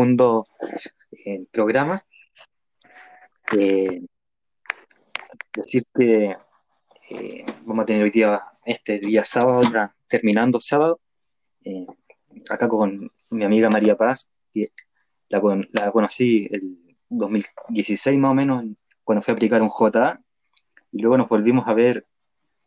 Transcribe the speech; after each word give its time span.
segundo 0.00 0.46
eh, 1.26 1.44
programa. 1.52 2.02
Eh, 3.52 4.00
decir 5.54 5.82
que 5.94 6.36
eh, 7.10 7.44
vamos 7.66 7.82
a 7.82 7.86
tener 7.86 8.02
hoy 8.04 8.10
día, 8.10 8.40
este 8.64 8.98
día 8.98 9.26
sábado, 9.26 9.60
terminando 10.08 10.58
sábado, 10.58 11.00
acá 12.48 12.66
con 12.66 13.10
mi 13.30 13.44
amiga 13.44 13.68
María 13.68 13.94
Paz, 13.94 14.30
que 14.50 14.68
la, 15.28 15.42
la 15.72 15.92
conocí 15.92 16.48
el 16.50 16.78
2016 17.10 18.18
más 18.18 18.30
o 18.30 18.34
menos, 18.34 18.64
cuando 19.04 19.20
fui 19.20 19.32
a 19.32 19.34
aplicar 19.34 19.60
un 19.60 19.68
JA, 19.68 20.18
y 20.92 21.02
luego 21.02 21.18
nos 21.18 21.28
volvimos 21.28 21.68
a 21.68 21.74
ver 21.74 22.06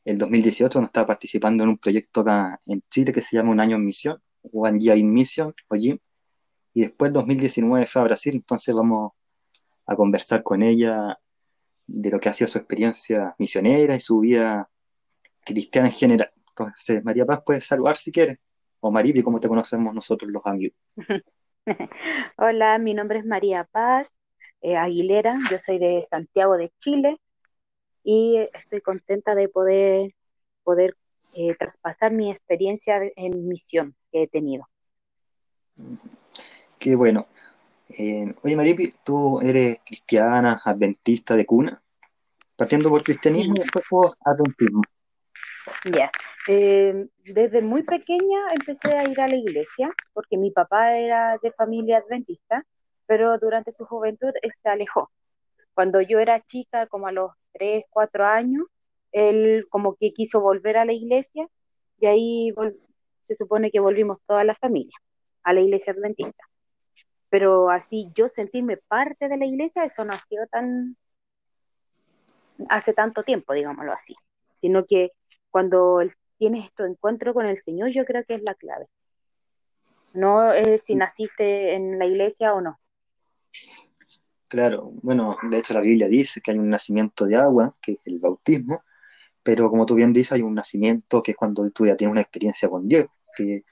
el 0.05 0.19
2018, 0.19 0.71
cuando 0.71 0.87
estaba 0.87 1.07
participando 1.07 1.63
en 1.63 1.69
un 1.69 1.77
proyecto 1.79 2.21
acá 2.21 2.59
en 2.67 2.83
Chile 2.91 3.11
que 3.11 3.21
se 3.21 3.35
llama 3.35 3.49
Un 3.51 3.59
Año 3.59 3.77
en 3.77 3.85
Misión, 3.85 4.21
One 4.51 4.77
Year 4.77 4.99
in 4.99 5.11
Mission, 5.11 5.51
o 5.67 5.75
y 6.73 6.81
después 6.81 7.09
el 7.09 7.13
2019 7.13 7.85
fue 7.85 8.01
a 8.01 8.05
Brasil, 8.05 8.35
entonces 8.35 8.73
vamos 8.75 9.11
a 9.85 9.95
conversar 9.95 10.43
con 10.43 10.63
ella 10.63 11.17
de 11.85 12.09
lo 12.09 12.19
que 12.19 12.29
ha 12.29 12.33
sido 12.33 12.47
su 12.47 12.57
experiencia 12.57 13.35
misionera 13.37 13.95
y 13.95 13.99
su 13.99 14.19
vida 14.19 14.69
cristiana 15.45 15.89
en 15.89 15.93
general. 15.93 16.31
Entonces, 16.49 17.03
María 17.03 17.25
Paz, 17.25 17.41
puedes 17.45 17.65
saludar 17.65 17.97
si 17.97 18.11
quieres, 18.11 18.37
o 18.79 18.91
Maripi, 18.91 19.21
como 19.21 19.39
te 19.39 19.47
conocemos 19.47 19.93
nosotros 19.93 20.31
los 20.31 20.45
amigos. 20.45 20.77
Hola, 22.37 22.77
mi 22.77 22.93
nombre 22.93 23.19
es 23.19 23.25
María 23.25 23.65
Paz 23.71 24.07
eh, 24.63 24.77
Aguilera, 24.77 25.37
yo 25.51 25.59
soy 25.59 25.77
de 25.77 26.07
Santiago 26.09 26.57
de 26.57 26.71
Chile 26.79 27.17
y 28.03 28.37
estoy 28.53 28.79
contenta 28.79 29.35
de 29.35 29.49
poder, 29.49 30.15
poder 30.63 30.95
eh, 31.35 31.53
traspasar 31.55 32.13
mi 32.13 32.31
experiencia 32.31 32.99
en 33.17 33.47
misión 33.47 33.93
que 34.11 34.23
he 34.23 34.27
tenido. 34.27 34.67
Qué 36.83 36.95
bueno. 36.97 37.25
Eh, 37.97 38.29
oye, 38.43 38.55
Maripi, 38.57 38.89
tú 39.05 39.39
eres 39.39 39.77
cristiana, 39.85 40.61
adventista 40.65 41.33
de 41.33 41.45
cuna, 41.45 41.81
partiendo 42.57 42.89
por 42.89 43.01
cristianismo 43.03 43.55
y 43.55 43.59
después 43.61 43.85
por 43.89 44.13
adventismo. 44.25 44.81
Ya, 45.85 46.11
eh, 46.49 47.07
desde 47.23 47.61
muy 47.61 47.83
pequeña 47.83 48.37
empecé 48.53 48.97
a 48.97 49.07
ir 49.07 49.21
a 49.21 49.29
la 49.29 49.35
iglesia 49.37 49.93
porque 50.11 50.35
mi 50.35 50.51
papá 50.51 50.97
era 50.97 51.37
de 51.41 51.53
familia 51.53 51.99
adventista, 51.99 52.65
pero 53.05 53.37
durante 53.37 53.71
su 53.71 53.85
juventud 53.85 54.31
se 54.41 54.69
alejó. 54.69 55.09
Cuando 55.73 56.01
yo 56.01 56.19
era 56.19 56.43
chica, 56.43 56.87
como 56.87 57.07
a 57.07 57.13
los 57.13 57.31
3, 57.53 57.85
4 57.91 58.25
años, 58.25 58.65
él 59.13 59.67
como 59.69 59.95
que 59.95 60.11
quiso 60.11 60.41
volver 60.41 60.75
a 60.75 60.83
la 60.83 60.91
iglesia 60.91 61.47
y 61.97 62.07
ahí 62.07 62.53
se 63.21 63.37
supone 63.37 63.71
que 63.71 63.79
volvimos 63.79 64.17
toda 64.27 64.43
la 64.43 64.55
familia 64.55 64.97
a 65.43 65.53
la 65.53 65.61
iglesia 65.61 65.93
adventista. 65.93 66.43
Pero 67.33 67.71
así 67.71 68.11
yo 68.13 68.27
sentirme 68.27 68.77
parte 68.77 69.27
de 69.27 69.37
la 69.37 69.47
iglesia, 69.47 69.83
eso 69.83 70.05
no 70.05 70.13
ha 70.13 70.19
sido 70.29 70.45
tan 70.45 70.95
hace 72.69 72.93
tanto 72.93 73.23
tiempo, 73.23 73.53
digámoslo 73.53 73.91
así, 73.91 74.15
sino 74.61 74.85
que 74.85 75.13
cuando 75.49 76.01
tienes 76.37 76.71
tu 76.75 76.83
encuentro 76.83 77.33
con 77.33 77.47
el 77.47 77.57
Señor, 77.57 77.89
yo 77.89 78.05
creo 78.05 78.23
que 78.23 78.35
es 78.35 78.43
la 78.43 78.53
clave. 78.53 78.85
No 80.13 80.53
es 80.53 80.83
si 80.83 80.93
naciste 80.93 81.73
en 81.73 81.97
la 81.97 82.05
iglesia 82.05 82.53
o 82.53 82.61
no. 82.61 82.79
Claro, 84.47 84.85
bueno, 85.01 85.35
de 85.49 85.57
hecho 85.57 85.73
la 85.73 85.81
Biblia 85.81 86.07
dice 86.07 86.39
que 86.39 86.51
hay 86.51 86.59
un 86.59 86.69
nacimiento 86.69 87.25
de 87.25 87.37
agua, 87.37 87.73
que 87.81 87.93
es 87.93 87.97
el 88.05 88.19
bautismo, 88.21 88.83
pero 89.41 89.71
como 89.71 89.87
tú 89.87 89.95
bien 89.95 90.13
dices, 90.13 90.33
hay 90.33 90.43
un 90.43 90.53
nacimiento 90.53 91.23
que 91.23 91.31
es 91.31 91.37
cuando 91.37 91.67
tú 91.71 91.87
ya 91.87 91.97
tienes 91.97 92.11
una 92.11 92.21
experiencia 92.21 92.69
con 92.69 92.87
Dios, 92.87 93.07
que 93.35 93.63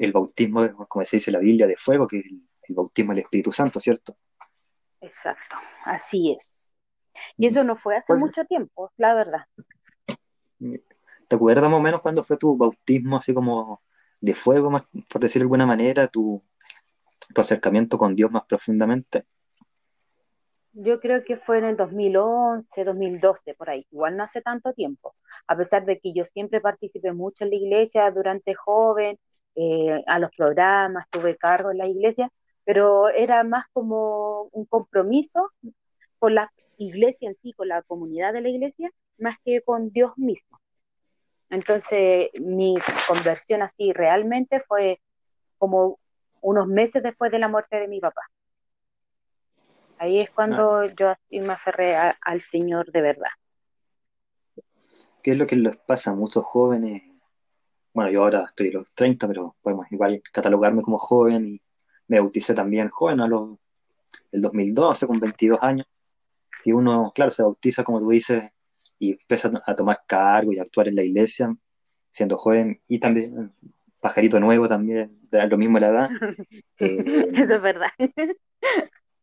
el 0.00 0.12
bautismo, 0.12 0.86
como 0.86 1.02
se 1.06 1.16
dice 1.16 1.30
la 1.30 1.38
Biblia, 1.38 1.66
de 1.66 1.78
fuego, 1.78 2.06
que 2.06 2.18
es 2.18 2.26
bautismo 2.68 3.12
del 3.12 3.22
Espíritu 3.22 3.52
Santo, 3.52 3.80
¿cierto? 3.80 4.16
Exacto, 5.00 5.56
así 5.84 6.32
es. 6.32 6.74
Y 7.36 7.46
eso 7.46 7.64
no 7.64 7.76
fue 7.76 7.96
hace 7.96 8.14
mucho 8.14 8.44
tiempo, 8.44 8.92
la 8.96 9.14
verdad. 9.14 9.44
¿Te 10.58 11.36
acuerdas 11.36 11.70
más 11.70 11.80
o 11.80 11.82
menos 11.82 12.00
cuándo 12.00 12.22
fue 12.24 12.36
tu 12.36 12.56
bautismo 12.56 13.16
así 13.16 13.34
como 13.34 13.82
de 14.20 14.34
fuego, 14.34 14.70
más, 14.70 14.90
por 15.08 15.20
decir 15.20 15.40
de 15.40 15.44
alguna 15.44 15.66
manera, 15.66 16.06
tu, 16.08 16.40
tu 17.34 17.40
acercamiento 17.40 17.98
con 17.98 18.14
Dios 18.14 18.30
más 18.30 18.44
profundamente? 18.46 19.24
Yo 20.72 20.98
creo 20.98 21.22
que 21.22 21.36
fue 21.36 21.58
en 21.58 21.66
el 21.66 21.76
2011, 21.76 22.84
2012, 22.84 23.54
por 23.54 23.70
ahí. 23.70 23.86
Igual 23.92 24.16
no 24.16 24.24
hace 24.24 24.42
tanto 24.42 24.72
tiempo. 24.72 25.14
A 25.46 25.56
pesar 25.56 25.84
de 25.84 26.00
que 26.00 26.12
yo 26.12 26.24
siempre 26.24 26.60
participé 26.60 27.12
mucho 27.12 27.44
en 27.44 27.50
la 27.50 27.56
iglesia 27.56 28.10
durante 28.10 28.54
joven, 28.54 29.18
eh, 29.54 30.02
a 30.06 30.18
los 30.18 30.30
programas, 30.36 31.06
tuve 31.10 31.36
cargo 31.36 31.70
en 31.70 31.78
la 31.78 31.86
iglesia, 31.86 32.28
pero 32.64 33.08
era 33.08 33.44
más 33.44 33.66
como 33.72 34.48
un 34.52 34.64
compromiso 34.64 35.50
con 36.18 36.34
la 36.34 36.50
iglesia 36.78 37.28
en 37.28 37.36
sí, 37.42 37.52
con 37.52 37.68
la 37.68 37.82
comunidad 37.82 38.32
de 38.32 38.40
la 38.40 38.48
iglesia, 38.48 38.90
más 39.18 39.36
que 39.44 39.60
con 39.62 39.90
Dios 39.90 40.16
mismo. 40.16 40.60
Entonces, 41.50 42.30
mi 42.34 42.74
conversión 43.06 43.62
así 43.62 43.92
realmente 43.92 44.60
fue 44.66 45.00
como 45.58 45.98
unos 46.40 46.66
meses 46.66 47.02
después 47.02 47.30
de 47.30 47.38
la 47.38 47.48
muerte 47.48 47.78
de 47.78 47.88
mi 47.88 48.00
papá. 48.00 48.22
Ahí 49.98 50.18
es 50.18 50.30
cuando 50.30 50.84
yo 50.84 51.10
así 51.10 51.40
me 51.40 51.52
aferré 51.52 51.94
al 51.96 52.42
Señor 52.42 52.90
de 52.90 53.00
verdad. 53.00 53.30
¿Qué 55.22 55.32
es 55.32 55.38
lo 55.38 55.46
que 55.46 55.56
les 55.56 55.76
pasa 55.76 56.10
a 56.10 56.14
muchos 56.14 56.44
jóvenes? 56.44 57.02
Bueno, 57.94 58.10
yo 58.10 58.24
ahora 58.24 58.44
estoy 58.48 58.68
a 58.68 58.72
los 58.72 58.92
30, 58.92 59.26
pero 59.28 59.56
podemos 59.62 59.90
igual 59.90 60.20
catalogarme 60.32 60.82
como 60.82 60.98
joven 60.98 61.46
y 61.46 61.62
me 62.08 62.20
bauticé 62.20 62.54
también 62.54 62.88
joven 62.88 63.20
a 63.20 63.28
los 63.28 63.56
el 64.32 64.40
2012 64.40 65.06
con 65.06 65.20
22 65.20 65.58
años. 65.62 65.86
Y 66.64 66.72
uno, 66.72 67.12
claro, 67.14 67.30
se 67.30 67.42
bautiza 67.42 67.84
como 67.84 68.00
tú 68.00 68.10
dices 68.10 68.50
y 68.98 69.12
empieza 69.12 69.50
a 69.66 69.74
tomar 69.74 70.02
cargo 70.06 70.52
y 70.52 70.58
a 70.58 70.62
actuar 70.62 70.88
en 70.88 70.96
la 70.96 71.02
iglesia 71.02 71.54
siendo 72.10 72.36
joven 72.36 72.80
y 72.88 72.98
también 72.98 73.52
pajarito 74.00 74.38
nuevo 74.38 74.68
también, 74.68 75.18
de 75.30 75.46
lo 75.46 75.58
mismo 75.58 75.78
la 75.78 75.88
edad. 75.88 76.10
Eh, 76.80 77.30
Eso 77.34 77.54
es 77.54 77.62
verdad 77.62 77.90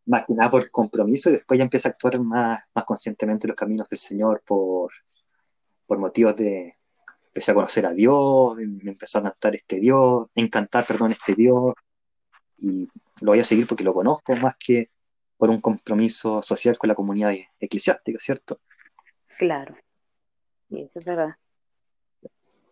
más 0.05 0.25
que 0.25 0.33
nada 0.33 0.49
por 0.49 0.69
compromiso 0.71 1.29
y 1.29 1.33
después 1.33 1.57
ya 1.57 1.63
empieza 1.63 1.89
a 1.89 1.91
actuar 1.91 2.19
más, 2.19 2.61
más 2.73 2.85
conscientemente 2.85 3.47
los 3.47 3.55
caminos 3.55 3.87
del 3.87 3.99
Señor 3.99 4.43
por, 4.45 4.91
por 5.87 5.99
motivos 5.99 6.35
de 6.35 6.75
empecé 7.27 7.51
a 7.51 7.53
conocer 7.53 7.85
a 7.85 7.93
Dios, 7.93 8.57
me 8.57 8.91
empezó 8.91 9.19
a 9.19 9.23
cantar 9.23 9.55
este 9.55 9.79
Dios, 9.79 10.27
encantar, 10.35 10.85
perdón, 10.85 11.13
este 11.13 11.33
Dios, 11.33 11.73
y 12.61 12.87
lo 13.21 13.31
voy 13.31 13.39
a 13.39 13.43
seguir 13.43 13.67
porque 13.67 13.83
lo 13.83 13.93
conozco 13.93 14.35
más 14.35 14.55
que 14.57 14.89
por 15.37 15.49
un 15.49 15.59
compromiso 15.59 16.43
social 16.43 16.77
con 16.77 16.87
la 16.87 16.95
comunidad 16.95 17.33
eclesiástica, 17.59 18.19
¿cierto? 18.19 18.57
Claro, 19.37 19.73
y 20.69 20.83
eso 20.83 20.99
es 20.99 21.05
verdad. 21.05 21.35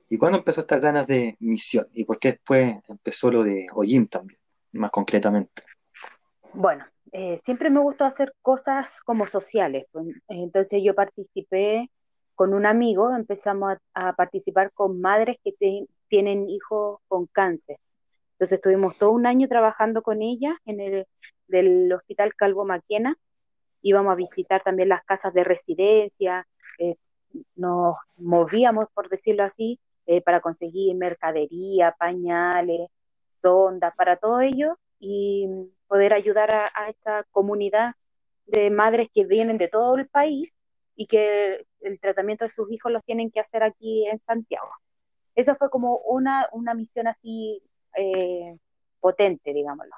¿Y 0.10 0.18
cuándo 0.18 0.40
empezó 0.40 0.62
estas 0.62 0.82
ganas 0.82 1.06
de 1.08 1.36
misión? 1.40 1.86
¿Y 1.94 2.04
por 2.06 2.20
qué 2.20 2.34
después 2.34 2.78
empezó 2.88 3.32
lo 3.32 3.44
de 3.44 3.68
Ojim 3.74 4.08
también, 4.08 4.40
más 4.74 4.92
concretamente? 4.92 5.64
Bueno, 6.54 6.86
eh, 7.12 7.40
siempre 7.46 7.70
me 7.70 7.80
gustó 7.80 8.06
hacer 8.06 8.34
cosas 8.42 9.02
como 9.02 9.28
sociales. 9.28 9.86
Pues, 9.92 10.08
entonces 10.28 10.82
yo 10.84 10.96
participé 10.96 11.90
con 12.36 12.54
un 12.54 12.66
amigo, 12.66 13.14
empezamos 13.16 13.78
a, 13.94 14.14
participar 14.14 14.72
con 14.74 15.00
madres 15.02 15.38
que 15.44 15.54
tienen 16.08 16.50
hijos 16.50 17.00
con 17.08 17.28
cáncer. 17.28 17.78
Entonces 18.40 18.60
estuvimos 18.60 18.98
todo 18.98 19.12
un 19.12 19.26
año 19.26 19.50
trabajando 19.50 20.02
con 20.02 20.22
ellas 20.22 20.56
en 20.64 20.80
el 20.80 21.06
del 21.48 21.92
Hospital 21.92 22.34
Calvo 22.36 22.64
Maquena. 22.64 23.18
Íbamos 23.82 24.14
a 24.14 24.16
visitar 24.16 24.64
también 24.64 24.88
las 24.88 25.04
casas 25.04 25.34
de 25.34 25.44
residencia, 25.44 26.48
eh, 26.78 26.96
nos 27.58 27.98
movíamos, 28.16 28.88
por 28.94 29.10
decirlo 29.10 29.44
así, 29.44 29.78
eh, 30.06 30.22
para 30.22 30.40
conseguir 30.40 30.96
mercadería, 30.96 31.94
pañales, 32.00 32.90
sondas, 33.42 33.94
para 33.98 34.16
todo 34.16 34.40
ello. 34.40 34.80
Y 35.02 35.50
poder 35.88 36.14
ayudar 36.14 36.50
a, 36.54 36.90
esta 36.90 37.26
comunidad 37.32 37.96
de 38.46 38.70
madres 38.70 39.10
que 39.14 39.26
vienen 39.26 39.58
de 39.58 39.68
todo 39.68 39.98
el 39.98 40.08
país 40.08 40.56
y 40.96 41.08
que 41.08 41.66
el 41.82 42.00
tratamiento 42.00 42.46
de 42.46 42.52
sus 42.52 42.72
hijos 42.72 42.90
los 42.90 43.04
tienen 43.04 43.32
que 43.32 43.42
hacer 43.42 43.64
aquí 43.64 44.08
en 44.08 44.20
Santiago. 44.22 44.70
Eso 45.36 45.56
fue 45.56 45.70
como 45.70 45.98
una, 46.06 46.48
una 46.54 46.74
misión 46.74 47.08
así 47.08 47.62
eh, 47.96 48.52
potente, 49.00 49.54
digámoslo. 49.54 49.96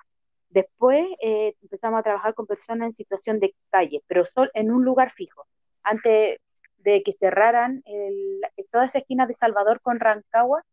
Después 0.50 1.08
eh, 1.22 1.56
empezamos 1.62 2.00
a 2.00 2.04
trabajar 2.04 2.34
con 2.34 2.46
personas 2.46 2.88
en 2.88 2.94
situación 2.94 3.40
de 3.40 3.56
calle, 3.70 4.04
pero 4.08 4.26
solo 4.26 4.52
en 4.54 4.72
un 4.72 4.84
lugar 4.84 5.14
fijo. 5.14 5.48
Antes 5.84 6.40
de 6.80 7.04
que 7.04 7.14
cerraran 7.14 7.82
el, 7.86 8.42
toda 8.72 8.86
esa 8.86 9.00
esquina 9.00 9.26
de 9.28 9.34
Salvador 9.34 9.82
con 9.82 10.00
Rancagua, 10.00 10.64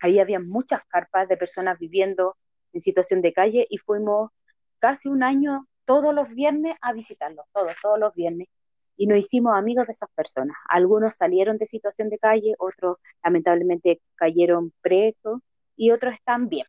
ahí 0.00 0.18
había 0.18 0.40
muchas 0.40 0.84
carpas 0.86 1.28
de 1.28 1.36
personas 1.36 1.78
viviendo 1.78 2.36
en 2.72 2.80
situación 2.80 3.22
de 3.22 3.32
calle 3.32 3.66
y 3.70 3.78
fuimos 3.78 4.30
casi 4.80 5.08
un 5.08 5.22
año 5.22 5.66
todos 5.84 6.14
los 6.14 6.28
viernes 6.30 6.76
a 6.80 6.92
visitarlos, 6.92 7.46
todos, 7.52 7.74
todos 7.80 7.98
los 7.98 8.14
viernes. 8.14 8.48
Y 8.96 9.06
nos 9.06 9.18
hicimos 9.18 9.56
amigos 9.56 9.86
de 9.86 9.92
esas 9.92 10.10
personas. 10.10 10.56
Algunos 10.68 11.16
salieron 11.16 11.58
de 11.58 11.66
situación 11.66 12.10
de 12.10 12.18
calle, 12.18 12.54
otros 12.58 12.98
lamentablemente 13.22 14.00
cayeron 14.16 14.72
presos 14.80 15.40
y 15.76 15.90
otros 15.90 16.14
están 16.14 16.48
bien. 16.48 16.66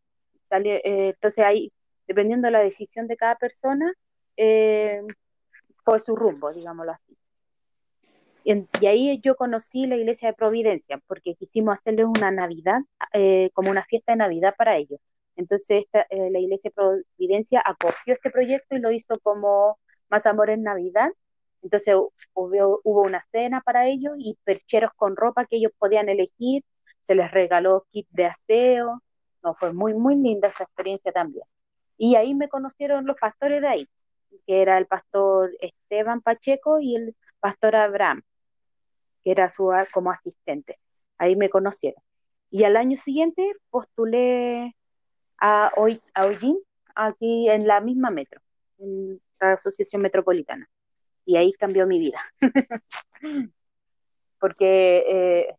Eh, 0.52 0.82
entonces 1.16 1.44
ahí 1.44 1.72
dependiendo 2.08 2.48
de 2.48 2.52
la 2.52 2.60
decisión 2.60 3.08
de 3.08 3.18
cada 3.18 3.36
persona, 3.36 3.94
eh, 4.38 5.02
fue 5.84 6.00
su 6.00 6.16
rumbo, 6.16 6.52
digámoslo 6.52 6.94
así. 6.94 7.18
Y, 8.44 8.86
ahí 8.86 9.20
yo 9.24 9.36
conocí 9.36 9.88
la 9.88 9.96
iglesia 9.98 10.30
de 10.30 10.36
Providencia, 10.36 11.02
porque 11.08 11.36
quisimos 11.36 11.80
hacerles 11.80 12.06
una 12.06 12.32
Navidad, 12.32 12.82
eh, 13.14 13.50
como 13.54 13.72
una 13.72 13.84
fiesta 13.86 14.12
de 14.12 14.18
Navidad 14.18 14.54
para 14.58 14.78
ellos. 14.78 15.00
Entonces 15.36 15.86
eh, 15.94 16.30
la 16.32 16.40
iglesia 16.40 16.70
de 16.70 16.76
Providencia 16.76 17.62
acogió 17.66 18.14
este 18.14 18.30
proyecto 18.30 18.76
y 18.76 18.80
lo 18.80 18.92
hizo 18.92 19.20
como 19.20 19.80
Más 20.10 20.26
Amor 20.26 20.50
en 20.50 20.64
Navidad. 20.64 21.10
Entonces 21.64 21.96
hubo, 22.34 22.82
hubo 22.84 23.02
una 23.02 23.24
cena 23.32 23.62
para 23.62 23.88
ellos 23.88 24.14
y 24.18 24.38
percheros 24.44 24.92
con 24.96 25.16
ropa 25.16 25.46
que 25.46 25.58
ellos 25.58 25.72
podían 25.78 26.08
elegir. 26.10 26.64
Se 27.06 27.16
les 27.16 27.32
regaló 27.32 27.86
kit 27.92 28.08
de 28.12 28.26
aseo. 28.26 29.02
No, 29.44 29.56
fue 29.56 29.74
muy, 29.74 29.94
muy 29.94 30.16
linda 30.16 30.50
esa 30.50 30.64
experiencia 30.64 31.12
también. 31.12 31.46
Y 31.98 32.16
ahí 32.16 32.34
me 32.36 32.50
conocieron 32.50 33.06
los 33.06 33.18
pastores 33.18 33.62
de 33.62 33.68
ahí, 33.68 33.90
que 34.46 34.62
era 34.62 34.78
el 34.78 34.88
pastor 34.88 35.52
Esteban 35.62 36.22
Pacheco 36.22 36.80
y 36.80 36.96
el 36.96 37.16
pastor 37.40 37.76
Abraham 37.76 38.24
que 39.26 39.32
era 39.32 39.50
su 39.50 39.72
como 39.92 40.12
asistente. 40.12 40.80
Ahí 41.18 41.36
me 41.36 41.50
conocieron. 41.50 42.02
Y 42.52 42.64
al 42.64 42.78
año 42.78 42.96
siguiente 42.96 43.54
postulé 43.72 44.76
a, 45.40 45.72
a 46.14 46.30
aquí 46.96 47.50
en 47.50 47.68
la 47.68 47.82
misma 47.82 48.12
metro, 48.12 48.40
en 48.78 49.20
la 49.42 49.54
Asociación 49.54 50.04
Metropolitana. 50.04 50.70
Y 51.26 51.38
ahí 51.38 51.52
cambió 51.54 51.88
mi 51.88 51.98
vida. 51.98 52.20
Porque 54.40 55.04
eh, 55.08 55.56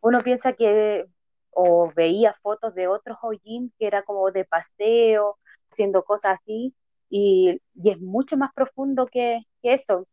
uno 0.00 0.20
piensa 0.20 0.52
que, 0.54 1.06
o 1.50 1.92
veía 1.94 2.34
fotos 2.42 2.74
de 2.74 2.88
otros 2.88 3.18
OIM 3.22 3.70
que 3.78 3.86
era 3.86 4.02
como 4.02 4.30
de 4.30 4.44
paseo, 4.44 5.38
haciendo 5.70 6.04
cosas 6.04 6.38
así, 6.40 6.74
y, 7.08 7.60
y 7.74 7.90
es 7.90 8.00
mucho 8.00 8.36
más 8.36 8.52
profundo 8.54 9.06
que, 9.06 9.42
que 9.62 9.74
eso. 9.74 10.06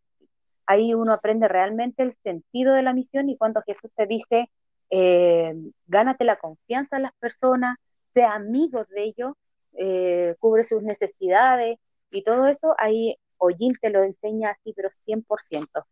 Ahí 0.66 0.94
uno 0.94 1.14
aprende 1.14 1.48
realmente 1.48 2.04
el 2.04 2.16
sentido 2.24 2.74
de 2.74 2.84
la 2.84 2.94
misión 2.94 3.30
y 3.30 3.38
cuando 3.38 3.62
Jesús 3.64 3.92
te 3.96 4.06
dice, 4.08 4.50
eh, 4.90 5.54
gánate 5.88 6.24
la 6.26 6.38
confianza 6.38 6.98
de 6.98 7.04
las 7.04 7.14
personas, 7.20 7.78
sea 8.14 8.34
amigo 8.34 8.86
de 8.86 9.04
ellos, 9.04 9.34
eh, 9.74 10.36
cubre 10.40 10.66
sus 10.66 10.82
necesidades 10.84 11.78
y 12.12 12.24
todo 12.24 12.48
eso, 12.48 12.76
ahí 12.78 13.18
Ollín 13.38 13.74
te 13.82 13.90
lo 13.90 14.04
enseña 14.04 14.52
así, 14.52 14.74
pero 14.76 14.90
100%, 14.92 15.86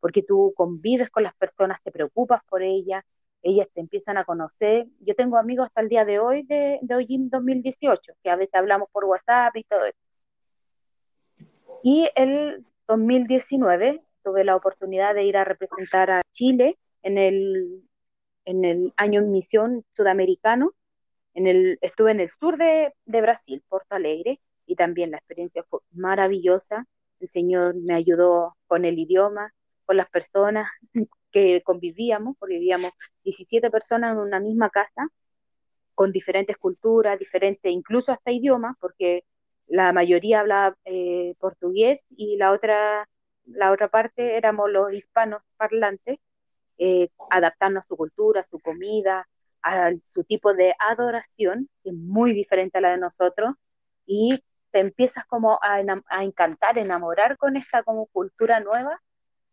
porque 0.00 0.22
tú 0.22 0.52
convives 0.56 1.10
con 1.10 1.22
las 1.22 1.34
personas, 1.36 1.80
te 1.82 1.90
preocupas 1.90 2.42
por 2.48 2.62
ellas, 2.62 3.04
ellas 3.42 3.68
te 3.74 3.80
empiezan 3.80 4.16
a 4.16 4.24
conocer. 4.24 4.86
Yo 5.00 5.14
tengo 5.14 5.38
amigos 5.38 5.66
hasta 5.66 5.80
el 5.80 5.88
día 5.88 6.04
de 6.04 6.18
hoy 6.18 6.42
de, 6.42 6.78
de 6.82 6.94
Ollín 6.94 7.30
2018, 7.30 8.12
que 8.22 8.30
a 8.30 8.36
veces 8.36 8.54
hablamos 8.54 8.88
por 8.90 9.04
WhatsApp 9.04 9.56
y 9.56 9.64
todo 9.64 9.84
eso. 9.84 9.98
Y 11.82 12.10
el 12.14 12.64
2019 12.88 14.02
tuve 14.22 14.44
la 14.44 14.56
oportunidad 14.56 15.14
de 15.14 15.24
ir 15.24 15.36
a 15.36 15.44
representar 15.44 16.10
a 16.10 16.22
Chile 16.30 16.78
en 17.02 17.18
el, 17.18 17.82
en 18.44 18.64
el 18.64 18.92
año 18.96 19.20
en 19.20 19.32
misión 19.32 19.84
sudamericano. 19.96 20.72
En 21.34 21.46
el, 21.46 21.78
estuve 21.80 22.10
en 22.10 22.20
el 22.20 22.30
sur 22.30 22.58
de, 22.58 22.92
de 23.06 23.20
Brasil, 23.20 23.62
Porto 23.68 23.94
Alegre, 23.94 24.40
y 24.66 24.76
también 24.76 25.12
la 25.12 25.18
experiencia 25.18 25.64
fue 25.68 25.80
maravillosa. 25.92 26.86
El 27.20 27.28
Señor 27.28 27.74
me 27.74 27.94
ayudó 27.94 28.56
con 28.66 28.84
el 28.84 28.98
idioma, 28.98 29.52
con 29.86 29.96
las 29.96 30.08
personas 30.10 30.68
que 31.30 31.62
convivíamos, 31.62 32.36
porque 32.38 32.54
vivíamos 32.54 32.92
17 33.24 33.70
personas 33.70 34.12
en 34.12 34.18
una 34.18 34.40
misma 34.40 34.70
casa, 34.70 35.08
con 35.94 36.12
diferentes 36.12 36.56
culturas, 36.56 37.18
diferentes, 37.18 37.70
incluso 37.72 38.12
hasta 38.12 38.32
idiomas, 38.32 38.76
porque 38.80 39.24
la 39.66 39.92
mayoría 39.92 40.40
hablaba 40.40 40.76
eh, 40.84 41.34
portugués 41.38 42.02
y 42.10 42.36
la 42.36 42.52
otra 42.52 43.08
la 43.54 43.72
otra 43.72 43.88
parte 43.88 44.36
éramos 44.36 44.70
los 44.70 44.92
hispanos 44.92 45.42
parlantes, 45.56 46.18
eh, 46.78 47.10
adaptando 47.30 47.80
a 47.80 47.84
su 47.84 47.96
cultura, 47.96 48.40
a 48.40 48.44
su 48.44 48.58
comida, 48.60 49.28
a 49.62 49.92
su 50.04 50.24
tipo 50.24 50.54
de 50.54 50.74
adoración, 50.78 51.68
que 51.82 51.90
es 51.90 51.96
muy 51.96 52.32
diferente 52.32 52.78
a 52.78 52.80
la 52.80 52.90
de 52.92 52.98
nosotros, 52.98 53.54
y 54.06 54.42
te 54.70 54.80
empiezas 54.80 55.24
como 55.26 55.58
a, 55.62 55.80
encantar, 56.22 56.78
enamorar 56.78 57.36
con 57.36 57.56
esta 57.56 57.82
como 57.82 58.06
cultura 58.06 58.60
nueva 58.60 59.00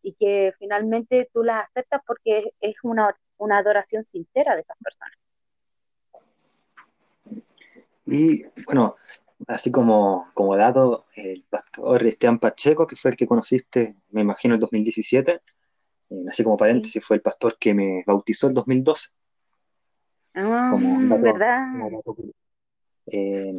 y 0.08 0.14
que 0.14 0.54
finalmente 0.58 1.30
tú 1.34 1.44
la 1.44 1.60
aceptas 1.60 2.02
porque 2.08 2.54
es 2.62 2.76
una, 2.84 3.14
una 3.38 3.58
adoración 3.58 4.06
sincera 4.06 4.56
de 4.56 4.62
esas 4.62 4.78
personas. 4.78 5.14
Y 8.06 8.46
bueno, 8.66 8.96
así 9.48 9.70
como, 9.70 10.24
como 10.34 10.56
dato, 10.56 11.08
el 11.14 11.46
pastor 11.50 12.06
Esteban 12.06 12.40
Pacheco, 12.40 12.88
que 12.88 12.96
fue 12.96 13.12
el 13.12 13.18
que 13.18 13.28
conociste, 13.28 13.98
me 14.12 14.22
imagino, 14.22 14.54
en 14.54 14.62
2017, 14.62 15.42
eh, 16.10 16.26
así 16.30 16.42
como 16.42 16.56
paréntesis, 16.56 17.04
fue 17.04 17.18
el 17.18 17.22
pastor 17.22 17.58
que 17.60 17.74
me 17.74 18.06
bautizó 18.08 18.48
en 18.48 18.54
2012. 18.54 19.10
Ah, 20.36 20.74
¿verdad? 21.20 21.68
Eh, 23.08 23.52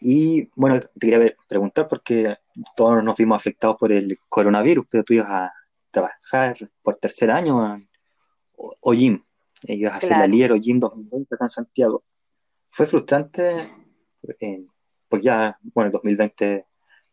y 0.00 0.50
bueno, 0.56 0.80
te 0.80 1.10
quería 1.10 1.34
preguntar 1.48 1.88
porque 1.88 2.36
todos 2.76 3.04
nos 3.04 3.16
vimos 3.16 3.36
afectados 3.36 3.76
por 3.76 3.92
el 3.92 4.18
coronavirus, 4.28 4.86
pero 4.90 5.04
tú 5.04 5.14
ibas 5.14 5.28
a 5.28 5.52
trabajar 5.90 6.56
por 6.82 6.96
tercer 6.96 7.30
año 7.30 7.74
en 7.74 7.88
OJIM, 8.80 9.22
ibas 9.64 9.94
a 9.94 9.96
hacer 9.98 10.18
la 10.18 10.26
líder 10.26 10.52
OJIM 10.52 10.78
2020 10.80 11.34
acá 11.34 11.44
en 11.44 11.50
Santiago. 11.50 12.02
¿Fue 12.70 12.86
frustrante 12.86 13.70
eh, 14.40 14.64
pues 15.08 15.22
ya, 15.22 15.58
bueno, 15.74 15.86
el 15.88 15.92
2020 15.92 16.64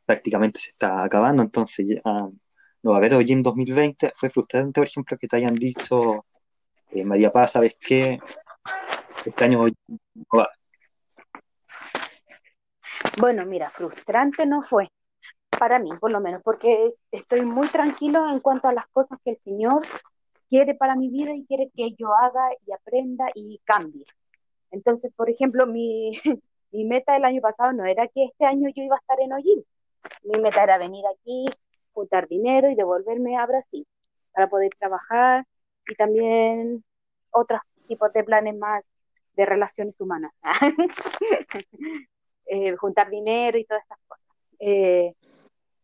prácticamente 0.05 0.59
se 0.59 0.69
está 0.69 1.03
acabando, 1.03 1.43
entonces 1.43 1.87
ya 1.87 2.01
no 2.03 2.91
va 2.91 2.95
a 2.95 2.97
haber 2.97 3.13
en 3.13 3.43
2020. 3.43 4.13
Fue 4.15 4.29
frustrante, 4.29 4.79
por 4.79 4.87
ejemplo, 4.87 5.17
que 5.17 5.27
te 5.27 5.35
hayan 5.35 5.55
dicho, 5.55 6.25
eh, 6.91 7.03
María 7.03 7.31
Paz, 7.31 7.53
¿sabes 7.53 7.75
qué? 7.79 8.19
Este 9.25 9.43
año 9.43 9.61
hoy 9.61 9.73
no 9.87 10.25
va. 10.37 10.49
Bueno, 13.19 13.45
mira, 13.45 13.69
frustrante 13.71 14.45
no 14.45 14.61
fue, 14.61 14.89
para 15.57 15.79
mí 15.79 15.89
por 15.99 16.11
lo 16.11 16.19
menos, 16.19 16.41
porque 16.43 16.89
estoy 17.11 17.41
muy 17.41 17.67
tranquilo 17.67 18.29
en 18.29 18.39
cuanto 18.39 18.67
a 18.67 18.73
las 18.73 18.87
cosas 18.87 19.19
que 19.23 19.31
el 19.31 19.39
Señor 19.39 19.85
quiere 20.49 20.75
para 20.75 20.95
mi 20.95 21.09
vida 21.09 21.33
y 21.33 21.45
quiere 21.45 21.69
que 21.75 21.93
yo 21.93 22.13
haga 22.13 22.49
y 22.65 22.71
aprenda 22.71 23.27
y 23.35 23.59
cambie. 23.65 24.05
Entonces, 24.71 25.11
por 25.15 25.29
ejemplo, 25.29 25.65
mi, 25.65 26.19
meta 26.71 27.13
del 27.13 27.25
año 27.25 27.41
pasado 27.41 27.73
no 27.73 27.85
era 27.85 28.07
que 28.07 28.25
este 28.25 28.45
año 28.45 28.69
yo 28.75 28.83
iba 28.83 28.95
a 28.95 28.99
estar 28.99 29.19
en 29.19 29.33
Hollín. 29.33 29.65
Mi 30.23 30.39
meta 30.39 30.63
era 30.63 30.77
venir 30.77 31.03
aquí, 31.07 31.45
juntar 31.93 32.27
dinero 32.27 32.69
y 32.69 32.75
devolverme 32.75 33.37
a 33.37 33.45
Brasil 33.45 33.85
para 34.31 34.47
poder 34.47 34.71
trabajar 34.79 35.45
y 35.87 35.95
también 35.95 36.83
otros 37.31 37.61
tipos 37.87 38.11
de 38.13 38.23
planes 38.23 38.55
más 38.57 38.83
de 39.35 39.45
relaciones 39.45 39.99
humanas. 39.99 40.31
eh, 42.47 42.75
juntar 42.75 43.09
dinero 43.09 43.57
y 43.57 43.65
todas 43.65 43.83
estas 43.83 43.99
cosas. 44.07 44.25
Eh, 44.59 45.13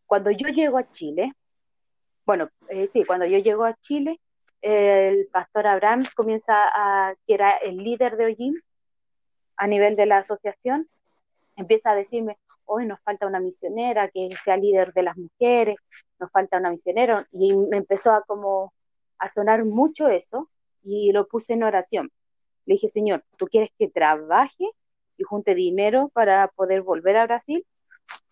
cuando 0.06 0.30
yo 0.30 0.48
llego 0.48 0.78
a 0.78 0.88
Chile, 0.88 1.32
bueno, 2.26 2.48
eh, 2.68 2.86
sí, 2.86 3.04
cuando 3.04 3.26
yo 3.26 3.38
llego 3.38 3.64
a 3.64 3.74
Chile, 3.74 4.20
el 4.60 5.26
pastor 5.26 5.66
Abraham 5.66 6.04
comienza 6.14 6.54
a, 6.54 7.14
que 7.26 7.34
era 7.34 7.50
el 7.56 7.76
líder 7.76 8.16
de 8.16 8.24
Hollín, 8.24 8.62
a 9.56 9.66
nivel 9.66 9.94
de 9.94 10.06
la 10.06 10.18
asociación, 10.18 10.88
empieza 11.56 11.90
a 11.90 11.94
decirme, 11.94 12.38
hoy 12.64 12.86
nos 12.86 13.00
falta 13.02 13.26
una 13.26 13.40
misionera 13.40 14.08
que 14.08 14.30
sea 14.42 14.56
líder 14.56 14.92
de 14.94 15.02
las 15.02 15.16
mujeres, 15.16 15.76
nos 16.18 16.30
falta 16.30 16.58
una 16.58 16.70
misionera, 16.70 17.26
y 17.30 17.54
me 17.54 17.76
empezó 17.76 18.12
a 18.12 18.22
como 18.22 18.72
a 19.18 19.28
sonar 19.28 19.64
mucho 19.64 20.08
eso, 20.08 20.48
y 20.82 21.12
lo 21.12 21.26
puse 21.26 21.52
en 21.52 21.62
oración. 21.62 22.10
Le 22.66 22.74
dije, 22.74 22.88
Señor, 22.88 23.22
¿tú 23.38 23.46
quieres 23.46 23.70
que 23.78 23.88
trabaje 23.88 24.70
y 25.16 25.24
junte 25.24 25.54
dinero 25.54 26.10
para 26.12 26.48
poder 26.48 26.82
volver 26.82 27.16
a 27.16 27.26
Brasil? 27.26 27.64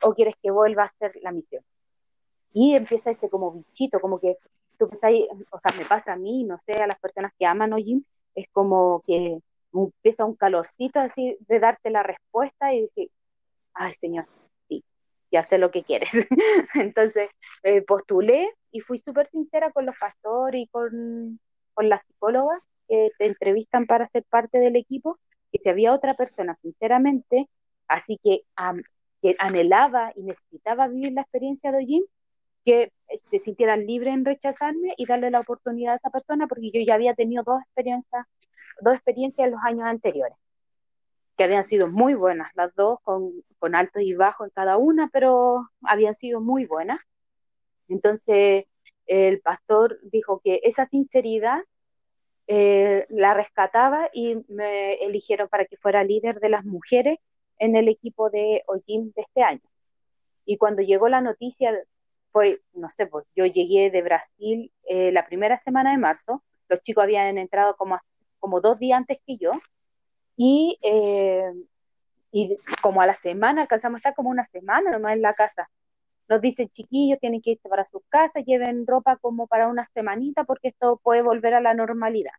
¿O 0.03 0.15
quieres 0.15 0.35
que 0.43 0.51
vuelva 0.51 0.85
a 0.85 0.87
hacer 0.87 1.13
la 1.23 1.33
misión? 1.33 1.63
Y 2.53 2.75
empieza 2.75 3.11
este 3.11 3.31
como 3.31 3.53
bichito, 3.53 4.01
como 4.01 4.21
que 4.21 4.37
tú 4.79 4.91
ahí, 5.03 5.27
o 5.51 5.59
sea, 5.61 5.73
me 5.77 5.85
pasa 5.85 6.13
a 6.13 6.17
mí, 6.17 6.45
no 6.45 6.59
sé, 6.59 6.73
a 6.73 6.87
las 6.87 6.99
personas 6.99 7.33
que 7.39 7.47
aman 7.47 7.73
Ojim, 7.73 8.05
es 8.35 8.47
como 8.53 9.03
que 9.07 9.39
empieza 9.73 10.25
un 10.25 10.37
calorcito 10.37 11.01
así 11.01 11.37
de 11.49 11.61
darte 11.61 11.91
la 11.91 12.03
respuesta 12.03 12.75
y 12.75 12.83
decir, 12.83 13.11
ay 13.75 13.95
Señor, 13.95 14.27
sí, 14.69 14.85
ya 15.31 15.45
sé 15.45 15.59
lo 15.59 15.71
que 15.71 15.83
quieres. 15.83 16.11
Entonces 16.75 17.31
eh, 17.63 17.83
postulé 17.83 18.51
y 18.71 18.81
fui 18.81 18.99
súper 18.99 19.29
sincera 19.31 19.71
con 19.73 19.87
los 19.87 19.97
pastores 19.99 20.63
y 20.63 20.67
con, 20.69 21.41
con 21.75 21.89
las 21.89 22.05
psicólogas 22.05 22.63
que 22.89 23.11
te 23.19 23.27
entrevistan 23.27 23.87
para 23.87 24.09
ser 24.09 24.25
parte 24.25 24.59
del 24.59 24.77
equipo, 24.77 25.19
que 25.53 25.59
si 25.59 25.69
había 25.69 25.93
otra 25.93 26.15
persona, 26.15 26.57
sinceramente, 26.63 27.49
así 27.87 28.19
que, 28.23 28.45
que 29.21 29.37
anhelaba 29.39 30.13
y 30.17 30.23
necesitaba 30.23 30.89
vivir 30.89 31.13
la 31.13 31.23
experiencia 31.23 31.71
de 31.71 31.79
Ojim, 31.79 32.03
que 32.65 32.93
se 33.27 33.41
sintieran 33.41 33.87
libres 33.87 34.15
en 34.15 34.25
rechazarme 34.25 34.95
y 34.97 35.07
darle 35.07 35.31
la 35.31 35.41
oportunidad 35.41 35.95
a 35.95 35.97
esa 35.97 36.11
persona, 36.11 36.47
porque 36.47 36.71
yo 36.73 36.81
ya 36.81 36.95
había 36.95 37.15
tenido 37.15 37.43
dos 37.45 37.61
experiencias, 37.63 38.27
dos 38.81 38.95
experiencias 38.95 39.47
en 39.47 39.53
los 39.53 39.61
años 39.63 39.85
anteriores, 39.85 40.37
que 41.37 41.45
habían 41.45 41.65
sido 41.65 41.89
muy 41.89 42.15
buenas 42.15 42.51
las 42.55 42.75
dos, 42.75 42.99
con, 43.03 43.33
con 43.59 43.75
altos 43.75 44.03
y 44.03 44.15
bajos 44.15 44.47
en 44.47 44.53
cada 44.55 44.77
una, 44.77 45.11
pero 45.13 45.69
habían 45.83 46.15
sido 46.15 46.41
muy 46.41 46.67
buenas. 46.67 47.01
Entonces, 47.89 48.65
el 49.07 49.41
pastor 49.41 49.99
dijo 50.05 50.41
que 50.43 50.61
esa 50.63 50.87
sinceridad 50.87 51.63
eh, 52.47 53.07
la 53.09 53.35
rescataba 53.35 54.11
y 54.13 54.37
me 54.49 54.95
eligieron 54.95 55.49
para 55.49 55.65
que 55.65 55.77
fuera 55.77 56.05
líder 56.05 56.41
de 56.41 56.49
las 56.49 56.65
mujeres 56.65 57.19
en 57.59 57.77
el 57.77 57.89
equipo 57.89 58.31
de 58.31 58.63
Ojim 58.67 59.13
de 59.15 59.23
este 59.23 59.43
año. 59.43 59.63
Y 60.45 60.57
cuando 60.57 60.83
llegó 60.83 61.09
la 61.09 61.21
noticia, 61.21 61.73
fue, 62.33 62.61
no 62.73 62.91
sé, 62.91 63.07
pues 63.07 63.27
yo 63.37 63.47
llegué 63.47 63.91
de 63.91 64.03
Brasil 64.03 64.73
eh, 64.85 65.13
la 65.13 65.27
primera 65.27 65.59
semana 65.59 65.93
de 65.93 65.99
marzo, 65.99 66.43
los 66.69 66.83
chicos 66.83 67.05
habían 67.05 67.39
entrado 67.39 67.77
como, 67.77 68.01
como 68.41 68.61
dos 68.61 68.79
días 68.79 68.99
antes 68.99 69.19
que 69.27 69.37
yo, 69.37 69.53
y, 70.37 70.79
eh, 70.83 71.53
y 72.33 72.57
como 72.81 73.03
a 73.03 73.07
la 73.07 73.15
semana, 73.15 73.63
alcanzamos 73.63 73.97
a 73.97 74.01
estar 74.01 74.15
como 74.15 74.31
una 74.31 74.45
semana 74.45 74.91
nomás 74.91 75.13
en 75.13 75.23
la 75.23 75.35
casa. 75.35 75.71
Nos 76.29 76.41
dicen, 76.41 76.69
chiquillos, 76.71 77.19
tienen 77.21 77.43
que 77.43 77.53
irse 77.53 77.69
para 77.69 77.85
sus 77.85 78.03
casas, 78.09 78.45
lleven 78.45 78.87
ropa 78.87 79.17
como 79.17 79.47
para 79.47 79.69
una 79.69 79.85
semanita 79.87 80.45
porque 80.45 80.69
esto 80.69 81.01
puede 81.03 81.23
volver 81.23 81.55
a 81.55 81.61
la 81.61 81.75
normalidad. 81.75 82.33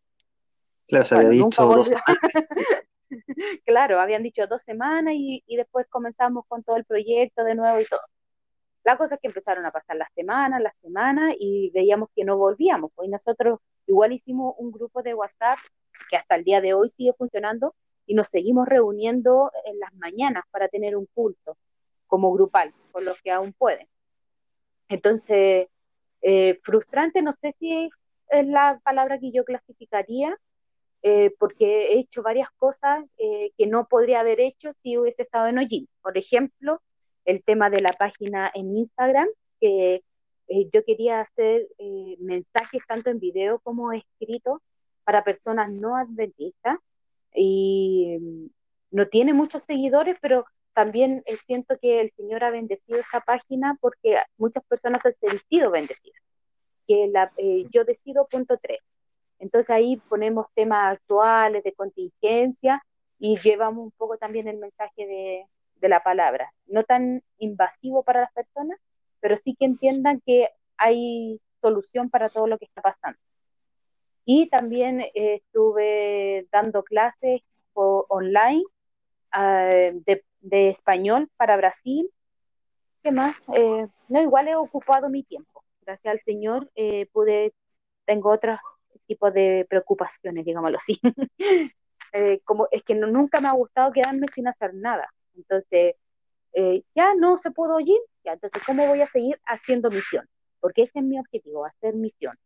Claro, 0.88 1.06
se 1.06 1.16
había 1.16 1.30
dicho 1.30 1.66
dos 1.66 1.92
claro, 3.66 4.00
habían 4.00 4.24
dicho 4.24 4.48
dos 4.48 4.62
semanas 4.64 5.14
y, 5.16 5.44
y, 5.46 5.56
después 5.56 5.88
comenzamos 5.88 6.46
con 6.48 6.64
todo 6.64 6.78
el 6.78 6.86
proyecto 6.86 7.44
de 7.44 7.56
nuevo 7.56 7.80
y 7.80 7.86
todo. 7.86 8.02
La 8.84 8.98
cosa 8.98 9.16
es 9.16 9.22
que 9.22 9.28
empezaron 9.28 9.66
a 9.66 9.72
pasar 9.72 9.96
las 9.96 10.12
semanas, 10.14 10.62
las 10.62 10.76
semanas 10.82 11.36
y 11.40 11.72
veíamos 11.74 12.10
que 12.16 12.26
no 12.26 12.38
volvíamos. 12.38 12.92
Pues 12.96 13.10
nosotros 13.10 13.60
igual 13.88 14.12
hicimos 14.12 14.56
un 14.58 14.72
grupo 14.72 15.02
de 15.04 15.14
WhatsApp 15.14 15.58
que 16.10 16.18
hasta 16.18 16.36
el 16.36 16.44
día 16.44 16.60
de 16.60 16.74
hoy 16.74 16.90
sigue 16.90 17.14
funcionando 17.14 17.76
y 18.06 18.14
nos 18.14 18.28
seguimos 18.28 18.68
reuniendo 18.68 19.52
en 19.66 19.80
las 19.80 19.94
mañanas 19.94 20.44
para 20.52 20.68
tener 20.68 20.98
un 20.98 21.08
culto 21.14 21.58
como 22.14 22.32
grupal, 22.32 22.72
por 22.92 23.02
los 23.02 23.20
que 23.24 23.32
aún 23.32 23.54
pueden. 23.54 23.88
Entonces, 24.88 25.68
eh, 26.22 26.60
frustrante, 26.62 27.24
no 27.24 27.34
sé 27.34 27.56
si 27.58 27.90
es 28.30 28.46
la 28.46 28.80
palabra 28.84 29.18
que 29.18 29.32
yo 29.32 29.44
clasificaría, 29.44 30.38
eh, 31.02 31.34
porque 31.40 31.88
he 31.88 31.98
hecho 31.98 32.22
varias 32.22 32.50
cosas 32.58 33.04
eh, 33.18 33.50
que 33.58 33.66
no 33.66 33.88
podría 33.88 34.20
haber 34.20 34.40
hecho 34.42 34.74
si 34.84 34.96
hubiese 34.96 35.24
estado 35.24 35.48
en 35.48 35.58
Ojin. 35.58 35.90
Por 36.04 36.16
ejemplo, 36.16 36.84
el 37.26 37.44
tema 37.44 37.72
de 37.72 37.82
la 37.82 37.94
página 37.94 38.52
en 38.54 38.78
Instagram, 38.78 39.28
que 39.60 40.04
yo 40.72 40.86
quería 40.86 41.22
hacer 41.22 41.68
mensajes 42.20 42.84
tanto 42.88 43.10
en 43.10 43.20
video 43.20 43.58
como 43.62 43.92
escrito 43.92 44.62
para 45.04 45.24
personas 45.24 45.72
no 45.72 45.96
adventistas 45.96 46.78
y 47.34 48.20
mm, 48.22 48.46
no 48.92 49.08
tiene 49.08 49.34
muchos 49.34 49.64
seguidores, 49.64 50.16
pero 50.22 50.46
también 50.74 51.24
siento 51.46 51.78
que 51.80 52.02
el 52.02 52.12
Señor 52.18 52.44
ha 52.44 52.52
bendecido 52.52 53.00
esa 53.00 53.22
página 53.22 53.78
porque 53.82 54.18
muchas 54.38 54.64
personas 54.66 55.06
han 55.06 55.16
sentido 55.16 55.72
bendecidas. 55.72 56.22
Que 56.88 57.08
la, 57.08 57.32
yo 57.72 57.86
decido 57.86 58.28
punto 58.28 58.58
tres 58.62 58.80
entonces 59.44 59.70
ahí 59.72 59.98
ponemos 60.08 60.48
temas 60.56 60.94
actuales 60.94 61.66
de 61.66 61.74
contingencia 61.74 62.82
y 63.20 63.38
llevamos 63.40 63.84
un 63.84 63.92
poco 63.92 64.18
también 64.18 64.48
el 64.48 64.58
mensaje 64.58 65.06
de, 65.06 65.46
la 65.90 66.02
palabra. 66.02 66.50
No 66.66 66.86
tan 66.86 67.22
invasivo 67.40 68.04
para 68.04 68.22
las 68.22 68.32
personas, 68.32 68.80
pero 69.20 69.38
sí 69.38 69.54
que 69.60 69.66
entiendan 69.66 70.22
que 70.26 70.48
hay 70.78 71.42
solución 71.60 72.10
para 72.10 72.30
todo 72.30 72.48
lo 72.48 72.58
que 72.58 72.64
está 72.64 72.82
pasando. 72.82 73.20
Y 74.24 74.48
también 74.48 75.02
eh, 75.02 75.12
estuve 75.14 76.48
dando 76.50 76.84
clases 76.84 77.42
online 77.74 78.64
ah, 79.34 79.92
de, 80.06 80.24
español 80.52 81.30
para 81.38 81.58
Brasil. 81.58 82.10
¿Qué 83.02 83.12
más? 83.12 83.36
Eh, 83.56 83.88
no, 84.08 84.22
igual 84.22 84.48
he 84.48 84.56
ocupado 84.56 85.10
mi 85.10 85.24
tiempo. 85.24 85.64
Gracias 85.82 86.12
al 86.12 86.22
Señor 86.22 86.70
eh, 86.76 87.08
pude, 87.12 87.54
tengo 88.06 88.32
otras 88.32 88.60
tipo 89.08 89.32
de 89.32 89.66
preocupaciones, 89.70 90.46
digámoslo 90.46 90.78
así. 90.78 91.00
Eh, 92.16 92.42
como 92.46 92.68
es 92.70 92.84
que 92.84 92.94
nunca 92.94 93.42
me 93.42 93.48
ha 93.48 93.54
gustado 93.54 93.92
quedarme 93.92 94.28
sin 94.36 94.48
hacer 94.48 94.76
nada. 94.76 95.12
Entonces, 95.36 95.96
ya 96.94 97.16
no 97.16 97.40
se 97.40 97.50
pudo 97.50 97.78
oír, 97.78 97.98
ya, 98.24 98.34
entonces, 98.34 98.62
¿cómo 98.68 98.86
voy 98.86 99.02
a 99.02 99.08
seguir 99.08 99.42
haciendo 99.48 99.90
misión? 99.90 100.30
Porque 100.60 100.84
ese 100.84 101.00
es 101.00 101.06
mi 101.06 101.20
objetivo, 101.20 101.66
hacer 101.66 101.96
misión. 101.96 102.38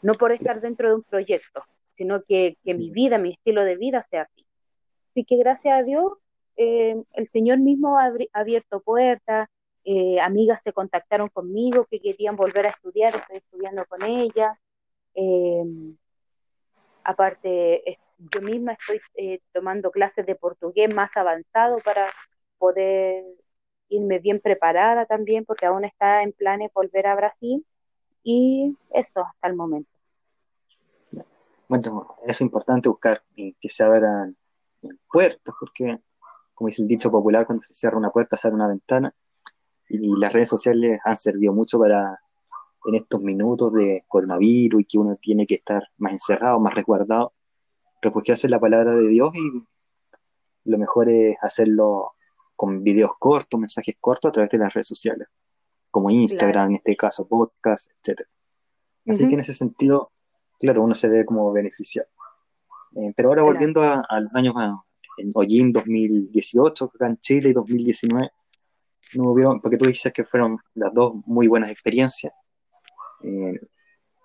No 0.00 0.14
por 0.14 0.32
estar 0.32 0.62
dentro 0.62 0.88
de 0.88 0.94
un 0.94 1.02
proyecto, 1.02 1.62
sino 1.98 2.22
que, 2.22 2.56
que 2.64 2.72
mi 2.72 2.88
vida, 2.90 3.18
mi 3.18 3.32
estilo 3.32 3.62
de 3.62 3.76
vida 3.76 4.02
sea 4.04 4.22
así. 4.22 4.46
Así 5.10 5.24
que 5.26 5.36
gracias 5.36 5.78
a 5.78 5.82
Dios, 5.82 6.12
eh, 6.62 7.02
el 7.14 7.28
Señor 7.30 7.58
mismo 7.58 7.98
ha 7.98 8.12
abierto 8.32 8.80
puertas, 8.80 9.48
amigas 10.22 10.62
se 10.62 10.72
contactaron 10.72 11.28
conmigo 11.28 11.86
que 11.90 12.00
querían 12.00 12.36
volver 12.36 12.66
a 12.66 12.70
estudiar, 12.70 13.16
estoy 13.16 13.38
estudiando 13.38 13.84
con 13.86 14.02
ellas, 14.02 14.56
eh, 15.14 15.64
aparte, 17.04 17.98
yo 18.18 18.42
misma 18.42 18.72
estoy 18.72 19.00
eh, 19.14 19.40
tomando 19.52 19.90
clases 19.90 20.26
de 20.26 20.34
portugués 20.34 20.92
más 20.94 21.16
avanzado 21.16 21.78
para 21.84 22.12
poder 22.58 23.24
irme 23.88 24.18
bien 24.18 24.40
preparada 24.40 25.06
también, 25.06 25.44
porque 25.44 25.66
aún 25.66 25.84
está 25.84 26.22
en 26.22 26.32
planes 26.32 26.70
volver 26.74 27.06
a 27.06 27.16
Brasil. 27.16 27.64
Y 28.22 28.76
eso 28.92 29.24
hasta 29.24 29.48
el 29.48 29.56
momento. 29.56 29.90
Bueno, 31.68 32.06
es 32.26 32.40
importante 32.42 32.88
buscar 32.88 33.22
que 33.34 33.68
se 33.68 33.82
abran 33.82 34.36
puertas, 35.10 35.54
porque, 35.58 35.98
como 36.60 36.68
dice 36.68 36.82
el 36.82 36.88
dicho 36.88 37.10
popular, 37.10 37.46
cuando 37.46 37.62
se 37.62 37.72
cierra 37.72 37.96
una 37.96 38.10
puerta, 38.10 38.36
se 38.36 38.46
abre 38.46 38.56
una 38.56 38.68
ventana. 38.68 39.10
Y 39.88 39.98
las 40.20 40.30
redes 40.30 40.50
sociales 40.50 41.00
han 41.02 41.16
servido 41.16 41.54
mucho 41.54 41.78
para 41.78 42.20
en 42.84 42.96
estos 42.96 43.22
minutos 43.22 43.72
de 43.72 44.04
coronavirus 44.06 44.82
y 44.82 44.84
que 44.84 44.98
uno 44.98 45.16
tiene 45.16 45.46
que 45.46 45.54
estar 45.54 45.82
más 45.96 46.12
encerrado, 46.12 46.60
más 46.60 46.74
resguardado, 46.74 47.32
refugiarse 48.02 48.46
en 48.46 48.50
la 48.50 48.60
palabra 48.60 48.94
de 48.94 49.08
Dios 49.08 49.32
y 49.36 49.64
lo 50.64 50.76
mejor 50.76 51.08
es 51.08 51.38
hacerlo 51.40 52.12
con 52.56 52.84
videos 52.84 53.12
cortos, 53.18 53.58
mensajes 53.58 53.96
cortos 53.98 54.28
a 54.28 54.32
través 54.32 54.50
de 54.50 54.58
las 54.58 54.74
redes 54.74 54.88
sociales, 54.88 55.28
como 55.90 56.10
Instagram, 56.10 56.68
en 56.68 56.76
este 56.76 56.94
caso, 56.94 57.26
podcast, 57.26 57.90
etc. 58.04 58.20
Así 59.06 59.26
que 59.26 59.32
en 59.32 59.40
ese 59.40 59.54
sentido, 59.54 60.12
claro, 60.58 60.82
uno 60.82 60.92
se 60.92 61.08
ve 61.08 61.24
como 61.24 61.50
beneficiado. 61.54 62.10
Eh, 62.96 63.14
pero 63.16 63.30
ahora 63.30 63.44
volviendo 63.44 63.82
al 63.82 64.28
año 64.34 64.52
en 65.20 65.30
Ojim 65.34 65.72
2018, 65.72 66.92
acá 66.94 67.06
en 67.08 67.18
Chile, 67.18 67.50
y 67.50 67.52
2019, 67.52 68.30
no 69.14 69.30
hubieron, 69.30 69.60
porque 69.60 69.76
tú 69.76 69.86
dices 69.86 70.12
que 70.12 70.24
fueron 70.24 70.58
las 70.74 70.92
dos 70.94 71.14
muy 71.26 71.48
buenas 71.48 71.70
experiencias, 71.70 72.32
eh, 73.22 73.60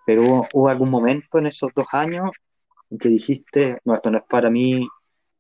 pero 0.06 0.48
hubo, 0.54 0.70
algún 0.70 0.90
momento 0.90 1.40
en 1.40 1.48
esos 1.48 1.72
dos 1.76 1.88
años 1.92 2.32
en 2.90 2.98
que 2.98 3.10
dijiste, 3.10 3.80
no, 3.84 3.94
esto 3.94 4.12
no 4.12 4.20
es 4.20 4.24
para 4.30 4.50
mí, 4.50 4.88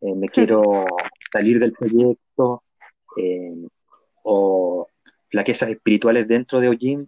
eh, 0.01 0.15
me 0.15 0.29
quiero 0.29 0.85
salir 1.31 1.59
del 1.59 1.73
proyecto, 1.73 2.63
eh, 3.17 3.67
o 4.23 4.87
flaquezas 5.29 5.69
espirituales 5.69 6.27
dentro 6.27 6.59
de 6.59 6.69
Ojim, 6.69 7.07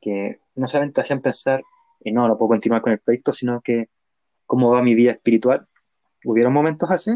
que 0.00 0.40
no 0.56 0.66
solamente 0.66 1.00
hacían 1.00 1.20
pensar, 1.20 1.62
no, 2.04 2.28
no 2.28 2.36
puedo 2.36 2.50
continuar 2.50 2.82
con 2.82 2.92
el 2.92 2.98
proyecto, 2.98 3.32
sino 3.32 3.60
que 3.62 3.88
cómo 4.46 4.70
va 4.70 4.82
mi 4.82 4.94
vida 4.94 5.12
espiritual. 5.12 5.66
¿Hubieron 6.24 6.52
momentos 6.52 6.90
así? 6.90 7.12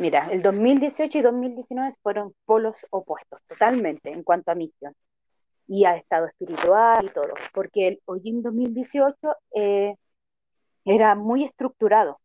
Mira, 0.00 0.28
el 0.30 0.40
2018 0.40 1.18
y 1.18 1.20
2019 1.20 1.92
fueron 2.02 2.34
polos 2.46 2.74
opuestos, 2.88 3.38
totalmente, 3.46 4.10
en 4.10 4.22
cuanto 4.22 4.50
a 4.50 4.54
misión 4.54 4.94
y 5.68 5.84
a 5.84 5.96
estado 5.96 6.26
espiritual 6.26 7.04
y 7.04 7.08
todo, 7.10 7.34
porque 7.52 7.88
el 7.88 8.00
en 8.24 8.42
2018 8.42 9.16
eh, 9.54 9.94
era 10.86 11.14
muy 11.16 11.44
estructurado. 11.44 12.18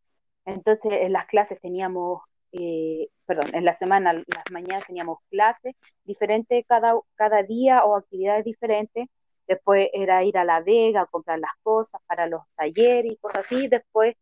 Entonces, 0.46 0.90
en 0.90 1.12
las 1.12 1.26
clases 1.26 1.60
teníamos, 1.60 2.22
eh, 2.52 3.08
perdón, 3.26 3.54
en 3.54 3.66
la 3.66 3.74
semana, 3.76 4.14
las 4.14 4.44
mañanas 4.50 4.86
teníamos 4.86 5.18
clases 5.30 5.74
diferentes 6.04 6.64
cada, 6.66 6.94
cada 7.14 7.42
día 7.42 7.84
o 7.84 7.96
actividades 7.96 8.46
diferentes. 8.46 9.06
Después 9.46 9.90
era 9.92 10.24
ir 10.24 10.38
a 10.38 10.44
La 10.44 10.62
Vega 10.62 11.06
comprar 11.10 11.40
las 11.40 11.52
cosas 11.62 12.00
para 12.06 12.26
los 12.26 12.40
talleres 12.56 13.12
y 13.12 13.16
cosas 13.18 13.44
así. 13.44 13.68
Después 13.68 14.16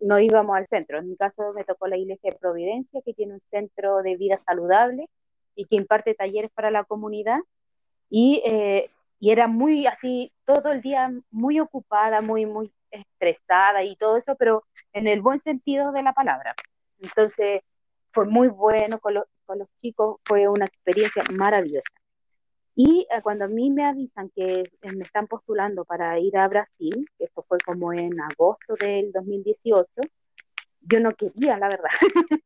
nos 0.00 0.20
íbamos 0.20 0.56
al 0.56 0.66
centro. 0.66 0.98
En 0.98 1.08
mi 1.08 1.16
caso 1.16 1.52
me 1.54 1.64
tocó 1.64 1.86
la 1.86 1.96
Iglesia 1.96 2.30
de 2.30 2.38
Providencia, 2.38 3.00
que 3.04 3.14
tiene 3.14 3.34
un 3.34 3.42
centro 3.50 4.02
de 4.02 4.16
vida 4.16 4.38
saludable 4.38 5.08
y 5.54 5.66
que 5.66 5.76
imparte 5.76 6.14
talleres 6.14 6.50
para 6.52 6.70
la 6.70 6.84
comunidad 6.84 7.38
y, 8.10 8.42
eh, 8.44 8.90
y 9.20 9.30
era 9.30 9.46
muy 9.46 9.86
así, 9.86 10.32
todo 10.44 10.72
el 10.72 10.82
día 10.82 11.10
muy 11.30 11.60
ocupada, 11.60 12.20
muy, 12.20 12.44
muy 12.46 12.72
estresada 12.90 13.84
y 13.84 13.96
todo 13.96 14.16
eso, 14.16 14.36
pero 14.36 14.64
en 14.92 15.06
el 15.06 15.22
buen 15.22 15.38
sentido 15.38 15.92
de 15.92 16.02
la 16.02 16.12
palabra. 16.12 16.54
Entonces, 17.00 17.62
fue 18.12 18.26
muy 18.26 18.48
bueno 18.48 18.98
con, 18.98 19.14
con 19.46 19.60
los 19.60 19.68
chicos, 19.78 20.20
fue 20.24 20.48
una 20.48 20.66
experiencia 20.66 21.24
maravillosa. 21.30 22.01
Y 22.74 23.06
eh, 23.10 23.22
cuando 23.22 23.44
a 23.44 23.48
mí 23.48 23.70
me 23.70 23.84
avisan 23.84 24.30
que 24.30 24.60
eh, 24.60 24.92
me 24.92 25.04
están 25.04 25.26
postulando 25.26 25.84
para 25.84 26.18
ir 26.18 26.36
a 26.36 26.48
Brasil, 26.48 27.06
que 27.18 27.24
esto 27.24 27.44
fue 27.46 27.58
como 27.64 27.92
en 27.92 28.18
agosto 28.20 28.74
del 28.80 29.12
2018, 29.12 29.88
yo 30.80 31.00
no 31.00 31.14
quería, 31.14 31.58
la 31.58 31.68
verdad. 31.68 31.90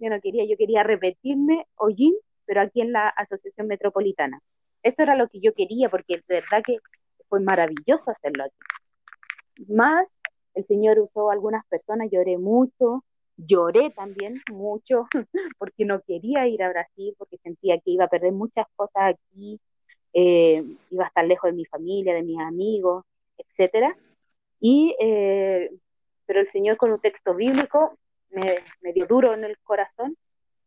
yo 0.00 0.10
no 0.10 0.20
quería, 0.20 0.44
yo 0.44 0.56
quería 0.56 0.82
repetirme 0.82 1.66
Ollín, 1.76 2.14
pero 2.46 2.60
aquí 2.60 2.80
en 2.80 2.92
la 2.92 3.08
Asociación 3.08 3.66
Metropolitana. 3.66 4.40
Eso 4.82 5.02
era 5.02 5.16
lo 5.16 5.28
que 5.28 5.40
yo 5.40 5.54
quería, 5.54 5.88
porque 5.88 6.22
de 6.28 6.40
verdad 6.40 6.62
que 6.64 6.76
fue 7.28 7.40
maravilloso 7.40 8.10
hacerlo 8.10 8.44
aquí. 8.44 9.66
Más, 9.68 10.06
el 10.54 10.64
Señor 10.66 10.98
usó 10.98 11.30
a 11.30 11.34
algunas 11.34 11.64
personas, 11.66 12.08
lloré 12.10 12.38
mucho, 12.38 13.04
lloré 13.36 13.90
también 13.90 14.40
mucho, 14.50 15.06
porque 15.58 15.84
no 15.84 16.00
quería 16.02 16.46
ir 16.46 16.62
a 16.62 16.70
Brasil, 16.70 17.14
porque 17.18 17.38
sentía 17.38 17.78
que 17.78 17.90
iba 17.90 18.04
a 18.04 18.08
perder 18.08 18.32
muchas 18.32 18.66
cosas 18.76 19.14
aquí, 19.14 19.60
eh, 20.12 20.62
iba 20.90 21.04
a 21.04 21.08
estar 21.08 21.24
lejos 21.24 21.50
de 21.50 21.56
mi 21.56 21.64
familia, 21.64 22.14
de 22.14 22.22
mis 22.22 22.38
amigos, 22.38 23.04
etcétera. 23.38 23.96
Y, 24.60 24.94
eh, 25.00 25.70
pero 26.26 26.40
el 26.40 26.48
Señor 26.48 26.76
con 26.76 26.92
un 26.92 27.00
texto 27.00 27.34
bíblico 27.34 27.98
me, 28.30 28.58
me, 28.80 28.92
dio 28.92 29.06
duro 29.06 29.34
en 29.34 29.44
el 29.44 29.58
corazón 29.58 30.16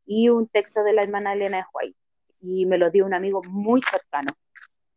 y 0.05 0.29
un 0.29 0.47
texto 0.47 0.83
de 0.83 0.93
la 0.93 1.03
hermana 1.03 1.33
Elena 1.33 1.57
de 1.57 1.63
White. 1.73 1.97
Y 2.41 2.65
me 2.65 2.77
lo 2.77 2.91
dio 2.91 3.05
un 3.05 3.13
amigo 3.13 3.41
muy 3.43 3.81
cercano 3.81 4.31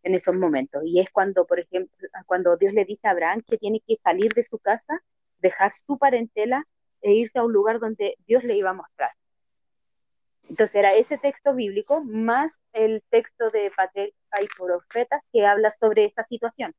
en 0.02 0.14
esos 0.14 0.34
momentos. 0.34 0.82
Y 0.84 1.00
es 1.00 1.10
cuando, 1.10 1.46
por 1.46 1.60
ejemplo, 1.60 2.08
cuando 2.26 2.56
Dios 2.56 2.72
le 2.74 2.84
dice 2.84 3.08
a 3.08 3.12
Abraham 3.12 3.42
que 3.46 3.58
tiene 3.58 3.80
que 3.86 3.96
salir 4.02 4.32
de 4.34 4.42
su 4.42 4.58
casa, 4.58 5.02
dejar 5.38 5.72
su 5.72 5.98
parentela 5.98 6.66
e 7.02 7.12
irse 7.12 7.38
a 7.38 7.44
un 7.44 7.52
lugar 7.52 7.80
donde 7.80 8.16
Dios 8.26 8.44
le 8.44 8.56
iba 8.56 8.70
a 8.70 8.74
mostrar. 8.74 9.10
Entonces 10.48 10.74
era 10.76 10.94
ese 10.94 11.18
texto 11.18 11.54
bíblico 11.54 12.02
más 12.02 12.52
el 12.72 13.02
texto 13.10 13.50
de 13.50 13.70
Patriarca 13.76 14.42
y 14.42 14.46
Profetas 14.56 15.22
que 15.32 15.44
habla 15.46 15.70
sobre 15.72 16.04
esta 16.04 16.24
situación, 16.24 16.74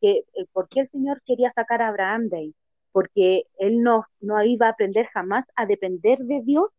que 0.00 0.24
eh, 0.34 0.46
por 0.52 0.68
qué 0.68 0.80
el 0.80 0.90
Señor 0.90 1.22
quería 1.24 1.50
sacar 1.52 1.82
a 1.82 1.88
Abraham 1.88 2.28
de 2.28 2.36
ahí, 2.36 2.54
porque 2.90 3.44
él 3.58 3.82
no, 3.82 4.06
no 4.20 4.42
iba 4.42 4.66
a 4.66 4.70
aprender 4.70 5.06
jamás 5.06 5.44
a 5.54 5.66
depender 5.66 6.18
de 6.18 6.40
Dios 6.42 6.70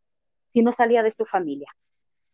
si 0.47 0.61
no 0.61 0.73
salía 0.73 1.01
de 1.01 1.11
su 1.11 1.25
familia. 1.25 1.69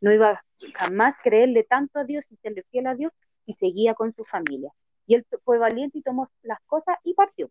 No 0.02 0.12
iba 0.12 0.44
jamás 0.76 1.16
creerle 1.24 1.64
tanto 1.64 2.00
a 2.00 2.04
Dios 2.04 2.26
y 2.32 2.36
serle 2.38 2.64
fiel 2.72 2.88
a 2.88 2.96
Dios 2.96 3.14
y 3.46 3.54
seguía 3.54 3.94
con 3.94 4.14
su 4.14 4.24
familia. 4.24 4.72
Y 5.08 5.16
él 5.16 5.26
fue 5.44 5.58
valiente 5.58 5.98
y 5.98 6.02
tomó 6.02 6.30
las 6.44 6.60
cosas 6.62 6.98
y 7.04 7.14
partió. 7.14 7.50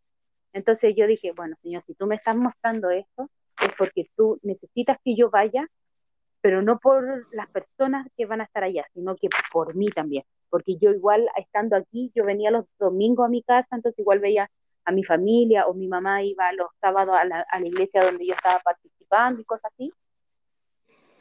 Entonces 0.53 0.95
yo 0.97 1.07
dije, 1.07 1.33
bueno, 1.33 1.57
Señor, 1.63 1.83
si 1.85 1.95
tú 1.95 2.07
me 2.07 2.17
estás 2.17 2.37
mostrando 2.37 2.91
esto, 2.91 3.29
es 3.61 3.71
porque 3.77 4.09
tú 4.17 4.39
necesitas 4.43 4.99
que 5.05 5.15
yo 5.15 5.31
vaya, 5.31 5.67
pero 6.41 6.63
no 6.63 6.79
por 6.79 7.27
las 7.35 7.49
personas 7.51 8.07
que 8.17 8.27
van 8.27 8.41
a 8.41 8.45
estar 8.45 8.65
allá, 8.65 8.87
sino 8.95 9.17
que 9.17 9.29
por 9.53 9.75
mí 9.75 9.89
también. 9.91 10.25
Porque 10.51 10.77
yo 10.77 10.93
igual, 10.93 11.29
estando 11.37 11.77
aquí, 11.77 12.11
yo 12.15 12.25
venía 12.25 12.51
los 12.51 12.65
domingos 12.79 13.27
a 13.27 13.29
mi 13.29 13.43
casa, 13.43 13.77
entonces 13.77 13.99
igual 13.99 14.21
veía 14.21 14.49
a 14.85 14.93
mi 14.93 15.05
familia 15.05 15.67
o 15.67 15.75
mi 15.75 15.87
mamá 15.87 16.23
iba 16.23 16.51
los 16.53 16.69
sábados 16.81 17.15
a 17.15 17.25
la, 17.25 17.45
iglesia 17.63 18.05
donde 18.05 18.27
yo 18.27 18.35
estaba 18.35 18.61
participando 18.61 19.41
y 19.41 19.45
cosas 19.45 19.71
así. 19.75 19.93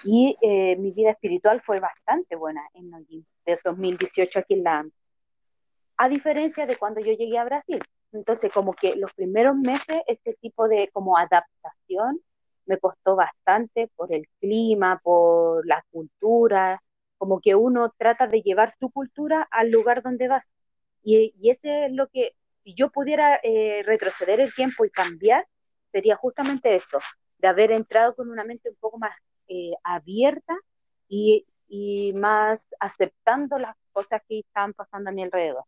Y 0.06 0.38
eh, 0.42 0.78
mi 0.78 0.92
vida 0.92 1.12
espiritual 1.12 1.62
fue 1.62 1.80
bastante 1.80 2.36
buena 2.36 2.62
en 2.74 2.92
de 2.92 3.60
2018 3.64 4.40
aquí 4.40 4.54
en 4.54 4.64
la 4.64 4.86
A 5.98 6.08
diferencia 6.08 6.66
de 6.66 6.78
cuando 6.78 7.02
yo 7.02 7.12
llegué 7.14 7.38
a 7.38 7.44
Brasil. 7.44 7.82
Entonces, 8.12 8.52
como 8.54 8.74
que 8.74 8.96
los 8.96 9.14
primeros 9.14 9.56
meses, 9.56 9.98
este 10.08 10.34
tipo 10.42 10.68
de 10.68 10.90
como 10.94 11.18
adaptación 11.18 12.20
me 12.66 12.80
costó 12.80 13.16
bastante 13.16 13.90
por 13.96 14.14
el 14.14 14.28
clima, 14.40 15.00
por 15.04 15.66
la 15.68 15.84
cultura, 15.92 16.82
como 17.18 17.40
que 17.42 17.56
uno 17.56 17.94
trata 17.98 18.28
de 18.28 18.42
llevar 18.42 18.72
su 18.80 18.90
cultura 18.92 19.48
al 19.52 19.72
lugar 19.72 20.04
donde 20.04 20.28
vas. 20.28 20.50
Y, 21.04 21.34
y 21.40 21.52
ese 21.52 21.86
es 21.88 21.92
lo 21.94 22.08
que, 22.10 22.36
si 22.64 22.74
yo 22.76 22.90
pudiera 22.92 23.40
eh, 23.44 23.84
retroceder 23.86 24.40
el 24.42 24.54
tiempo 24.54 24.86
y 24.86 24.90
cambiar, 24.92 25.48
sería 25.92 26.16
justamente 26.16 26.76
eso, 26.76 27.00
de 27.40 27.48
haber 27.48 27.72
entrado 27.72 28.16
con 28.16 28.30
una 28.30 28.44
mente 28.44 28.70
un 28.70 28.76
poco 28.76 28.98
más 29.00 29.16
eh, 29.48 29.72
abierta 29.84 30.58
y, 31.08 31.46
y, 31.70 32.14
más 32.14 32.62
aceptando 32.80 33.58
las 33.58 33.76
cosas 33.94 34.22
que 34.28 34.40
estaban 34.40 34.74
pasando 34.74 35.10
a 35.10 35.14
mi 35.14 35.24
alrededor. 35.24 35.64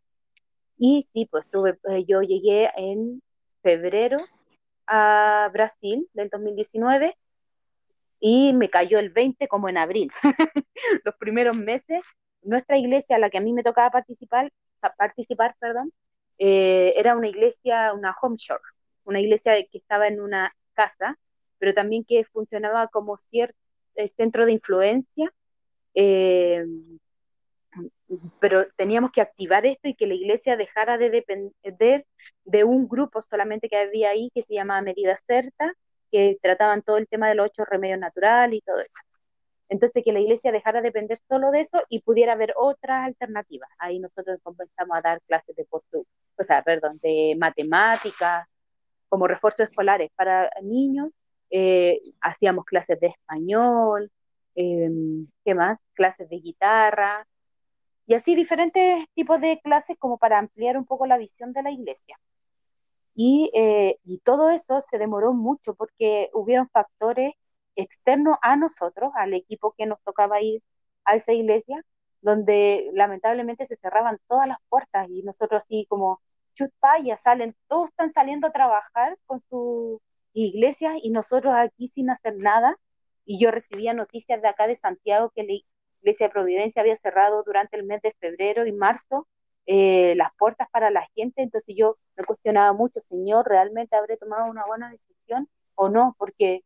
Y 0.79 1.03
sí, 1.13 1.27
pues 1.29 1.49
tuve, 1.49 1.77
eh, 1.89 2.05
yo 2.07 2.21
llegué 2.21 2.71
en 2.75 3.21
febrero 3.61 4.17
a 4.87 5.49
Brasil 5.53 6.07
del 6.13 6.29
2019 6.29 7.15
y 8.21 8.53
me 8.53 8.69
cayó 8.69 8.97
el 8.99 9.09
20 9.09 9.47
como 9.47 9.69
en 9.69 9.77
abril. 9.77 10.09
Los 11.03 11.15
primeros 11.17 11.57
meses, 11.57 12.01
nuestra 12.41 12.77
iglesia 12.77 13.17
a 13.17 13.19
la 13.19 13.29
que 13.29 13.37
a 13.37 13.41
mí 13.41 13.53
me 13.53 13.63
tocaba 13.63 13.91
participar, 13.91 14.51
participar 14.97 15.55
perdón, 15.59 15.91
eh, 16.37 16.93
era 16.95 17.15
una 17.15 17.27
iglesia, 17.27 17.93
una 17.93 18.15
home 18.21 18.37
church, 18.37 18.63
una 19.03 19.19
iglesia 19.19 19.53
que 19.69 19.77
estaba 19.77 20.07
en 20.07 20.21
una 20.21 20.55
casa, 20.73 21.19
pero 21.57 21.73
también 21.73 22.05
que 22.05 22.23
funcionaba 22.23 22.87
como 22.87 23.17
cierto 23.17 23.59
centro 24.15 24.45
de 24.45 24.53
influencia, 24.53 25.29
eh, 25.93 26.63
pero 28.39 28.65
teníamos 28.75 29.11
que 29.11 29.21
activar 29.21 29.65
esto 29.65 29.87
y 29.87 29.95
que 29.95 30.07
la 30.07 30.15
iglesia 30.15 30.57
dejara 30.57 30.97
de 30.97 31.09
depender 31.09 32.05
de 32.45 32.63
un 32.63 32.87
grupo 32.87 33.21
solamente 33.21 33.69
que 33.69 33.77
había 33.77 34.09
ahí 34.09 34.31
que 34.33 34.43
se 34.43 34.53
llamaba 34.55 34.81
Medida 34.81 35.17
Certa, 35.27 35.73
que 36.11 36.37
trataban 36.41 36.81
todo 36.81 36.97
el 36.97 37.07
tema 37.07 37.29
de 37.29 37.35
los 37.35 37.47
ocho 37.47 37.65
remedios 37.65 37.99
naturales 37.99 38.57
y 38.57 38.61
todo 38.61 38.79
eso. 38.79 38.97
Entonces, 39.69 40.03
que 40.03 40.13
la 40.13 40.19
iglesia 40.19 40.51
dejara 40.51 40.81
de 40.81 40.87
depender 40.87 41.19
solo 41.27 41.51
de 41.51 41.61
eso 41.61 41.79
y 41.89 42.01
pudiera 42.01 42.33
haber 42.33 42.53
otras 42.57 43.05
alternativas. 43.05 43.69
Ahí 43.77 43.99
nosotros 43.99 44.39
comenzamos 44.41 44.97
a 44.97 45.01
dar 45.01 45.21
clases 45.27 45.55
de 45.55 45.65
portugués, 45.65 46.07
o 46.37 46.43
sea, 46.43 46.63
perdón, 46.63 46.93
de 47.03 47.35
matemáticas, 47.37 48.47
como 49.09 49.27
refuerzos 49.27 49.69
escolares 49.69 50.09
para 50.15 50.49
niños 50.63 51.11
eh, 51.51 52.01
hacíamos 52.21 52.65
clases 52.65 52.99
de 52.99 53.07
español, 53.07 54.11
em, 54.55 55.25
¿qué 55.43 55.55
más? 55.55 55.79
Clases 55.93 56.29
de 56.29 56.37
guitarra, 56.37 57.25
y 58.09 58.15
así 58.15 58.35
diferentes 58.35 59.05
tipos 59.13 59.39
de 59.39 59.59
clases 59.63 59.95
como 59.99 60.17
para 60.17 60.39
ampliar 60.39 60.77
un 60.77 60.85
poco 60.85 61.05
la 61.05 61.19
visión 61.19 61.53
de 61.53 61.61
la 61.63 61.71
iglesia. 61.71 62.19
Y, 63.13 63.51
eh, 63.53 63.99
y 64.03 64.17
todo 64.19 64.49
eso 64.49 64.81
se 64.89 64.97
demoró 64.97 65.33
mucho 65.33 65.75
porque 65.75 66.31
hubieron 66.33 66.69
factores 66.69 67.33
externos 67.75 68.37
a 68.41 68.55
nosotros, 68.55 69.11
al 69.15 69.35
equipo 69.35 69.73
que 69.77 69.85
nos 69.85 70.01
tocaba 70.01 70.41
ir 70.41 70.63
a 71.05 71.15
esa 71.17 71.33
iglesia, 71.33 71.85
donde 72.21 72.89
lamentablemente 72.93 73.67
se 73.67 73.77
cerraban 73.77 74.19
todas 74.27 74.47
las 74.47 74.57
puertas 74.69 75.07
y 75.09 75.21
nosotros 75.21 75.63
así 75.63 75.85
como 75.87 76.19
chutpaya, 76.55 77.17
salen, 77.17 77.55
todos 77.67 77.89
están 77.89 78.11
saliendo 78.11 78.47
a 78.47 78.51
trabajar 78.51 79.19
con 79.27 79.39
su 79.41 80.01
iglesias 80.33 80.95
y 81.03 81.11
nosotros 81.11 81.53
aquí 81.55 81.87
sin 81.87 82.09
hacer 82.09 82.37
nada. 82.37 82.75
Y 83.25 83.39
yo 83.39 83.51
recibía 83.51 83.93
noticias 83.93 84.41
de 84.41 84.47
acá 84.47 84.65
de 84.65 84.75
Santiago 84.75 85.31
que 85.35 85.43
la 85.43 85.53
iglesia 86.01 86.27
de 86.27 86.33
Providencia 86.33 86.81
había 86.81 86.95
cerrado 86.95 87.43
durante 87.43 87.77
el 87.77 87.83
mes 87.83 88.01
de 88.01 88.13
febrero 88.19 88.65
y 88.65 88.71
marzo 88.71 89.27
eh, 89.65 90.15
las 90.15 90.31
puertas 90.37 90.67
para 90.71 90.89
la 90.89 91.07
gente. 91.15 91.41
Entonces 91.41 91.75
yo 91.77 91.97
me 92.17 92.23
cuestionaba 92.23 92.73
mucho, 92.73 93.01
Señor, 93.09 93.47
¿realmente 93.47 93.95
habré 93.95 94.17
tomado 94.17 94.49
una 94.49 94.65
buena 94.65 94.89
decisión 94.89 95.47
o 95.75 95.89
no? 95.89 96.15
Porque 96.17 96.63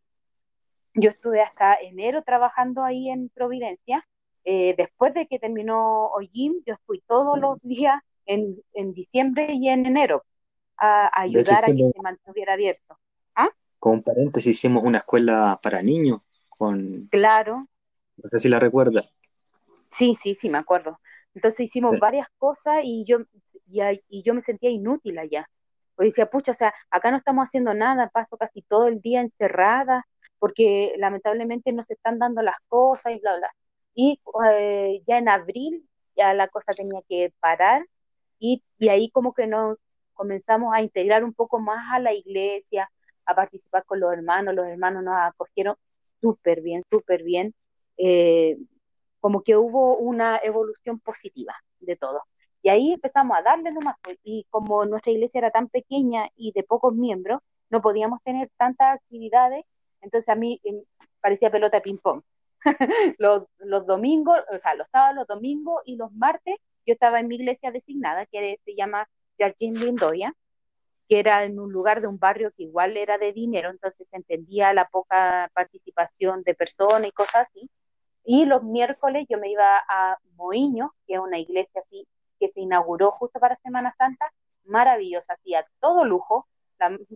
yo 0.93 1.09
estuve 1.09 1.41
hasta 1.41 1.75
enero 1.75 2.23
trabajando 2.23 2.83
ahí 2.83 3.09
en 3.09 3.29
Providencia. 3.29 4.07
Eh, 4.45 4.75
después 4.77 5.13
de 5.13 5.27
que 5.27 5.39
terminó 5.39 6.07
OYIM, 6.07 6.63
yo 6.65 6.75
fui 6.85 7.01
todos 7.07 7.41
los 7.41 7.61
días 7.61 8.01
en, 8.25 8.61
en 8.73 8.93
diciembre 8.93 9.53
y 9.53 9.69
en 9.69 9.85
enero 9.85 10.23
a, 10.77 11.09
ayudar 11.21 11.63
a 11.63 11.67
que 11.67 11.91
se 11.93 12.01
mantuviera 12.01 12.53
abierto. 12.53 12.97
Con 13.79 14.01
paréntesis, 14.01 14.55
hicimos 14.55 14.85
una 14.85 14.99
escuela 14.99 15.57
para 15.61 15.81
niños 15.81 16.21
con... 16.57 17.09
Claro. 17.11 17.59
No 18.15 18.29
sé 18.29 18.39
si 18.39 18.47
la 18.47 18.57
recuerda. 18.57 19.03
Sí, 19.93 20.15
sí, 20.15 20.35
sí, 20.35 20.49
me 20.49 20.57
acuerdo. 20.57 20.99
Entonces 21.35 21.61
hicimos 21.61 21.99
varias 21.99 22.27
cosas 22.37 22.81
y 22.83 23.05
yo, 23.05 23.19
y, 23.67 24.23
yo 24.23 24.33
me 24.33 24.41
sentía 24.41 24.69
inútil 24.69 25.19
allá. 25.19 25.49
Porque 25.95 26.09
decía, 26.09 26.29
pucha, 26.29 26.51
o 26.51 26.55
sea, 26.55 26.73
acá 26.89 27.11
no 27.11 27.17
estamos 27.17 27.45
haciendo 27.45 27.73
nada, 27.73 28.09
paso 28.09 28.37
casi 28.37 28.63
todo 28.63 28.87
el 28.87 29.01
día 29.01 29.21
encerrada, 29.21 30.05
porque 30.39 30.95
lamentablemente 30.97 31.71
no 31.71 31.83
se 31.83 31.93
están 31.93 32.19
dando 32.19 32.41
las 32.41 32.55
cosas 32.67 33.13
y 33.13 33.19
bla, 33.19 33.37
bla. 33.37 33.51
Y 33.95 34.19
eh, 34.51 35.03
ya 35.07 35.17
en 35.19 35.29
abril 35.29 35.87
ya 36.15 36.33
la 36.33 36.47
cosa 36.47 36.71
tenía 36.73 37.01
que 37.07 37.33
parar 37.39 37.85
y, 38.39 38.63
y 38.79 38.89
ahí 38.89 39.09
como 39.11 39.33
que 39.33 39.47
nos 39.47 39.77
comenzamos 40.13 40.73
a 40.73 40.81
integrar 40.81 41.23
un 41.23 41.33
poco 41.33 41.59
más 41.59 41.85
a 41.91 41.99
la 41.99 42.13
iglesia, 42.13 42.89
a 43.25 43.35
participar 43.35 43.85
con 43.85 43.99
los 43.99 44.13
hermanos, 44.13 44.55
los 44.55 44.67
hermanos 44.67 45.03
nos 45.03 45.15
acogieron 45.17 45.75
súper 46.21 46.61
bien, 46.61 46.81
súper 46.91 47.23
bien, 47.23 47.53
eh, 47.97 48.57
como 49.23 49.41
que 49.41 49.55
hubo 49.55 49.95
una 49.95 50.37
evolución 50.43 50.99
positiva 50.99 51.55
de 51.79 51.95
todo. 51.95 52.23
Y 52.61 52.67
ahí 52.67 52.91
empezamos 52.91 53.37
a 53.37 53.41
darle 53.41 53.71
nomás, 53.71 53.95
pues, 54.03 54.17
y 54.21 54.45
como 54.49 54.85
nuestra 54.85 55.13
iglesia 55.13 55.37
era 55.39 55.49
tan 55.49 55.69
pequeña 55.69 56.27
y 56.35 56.51
de 56.51 56.63
pocos 56.63 56.93
miembros, 56.93 57.39
no 57.69 57.81
podíamos 57.81 58.21
tener 58.23 58.49
tantas 58.57 58.95
actividades, 58.95 59.63
entonces 60.01 60.27
a 60.27 60.35
mí 60.35 60.59
em, 60.65 60.83
parecía 61.21 61.49
pelota 61.49 61.79
ping-pong. 61.79 62.21
los, 63.17 63.47
domingos, 63.87 64.39
o 64.53 64.59
sea, 64.59 64.75
los 64.75 64.89
sábados, 64.89 65.15
los 65.15 65.27
domingos 65.27 65.81
y 65.85 65.95
los 65.95 66.11
martes, 66.11 66.55
yo 66.85 66.93
estaba 66.93 67.21
en 67.21 67.29
mi 67.29 67.35
iglesia 67.35 67.71
designada, 67.71 68.25
que 68.25 68.59
se 68.65 68.75
llama 68.75 69.07
Jardín 69.39 69.75
Lindoya, 69.75 70.33
que 71.07 71.19
era 71.19 71.45
en 71.45 71.61
un 71.61 71.71
lugar 71.71 72.01
de 72.01 72.07
un 72.07 72.19
barrio 72.19 72.51
que 72.57 72.63
igual 72.63 72.97
era 72.97 73.17
de 73.17 73.31
dinero, 73.31 73.69
entonces 73.69 74.05
entendía 74.11 74.73
la 74.73 74.89
poca 74.89 75.49
participación 75.53 76.43
de 76.43 76.55
personas 76.55 77.07
y 77.07 77.11
cosas 77.13 77.47
así. 77.47 77.69
Y 78.25 78.45
los 78.45 78.63
miércoles 78.63 79.25
yo 79.29 79.37
me 79.37 79.49
iba 79.49 79.77
a 79.87 80.17
Moiño, 80.35 80.93
que 81.07 81.15
es 81.15 81.19
una 81.19 81.39
iglesia 81.39 81.81
así 81.85 82.07
que 82.39 82.49
se 82.49 82.61
inauguró 82.61 83.11
justo 83.11 83.39
para 83.39 83.57
Semana 83.57 83.93
Santa, 83.97 84.31
maravillosa, 84.65 85.33
hacía 85.33 85.65
todo 85.79 86.03
lujo, 86.03 86.47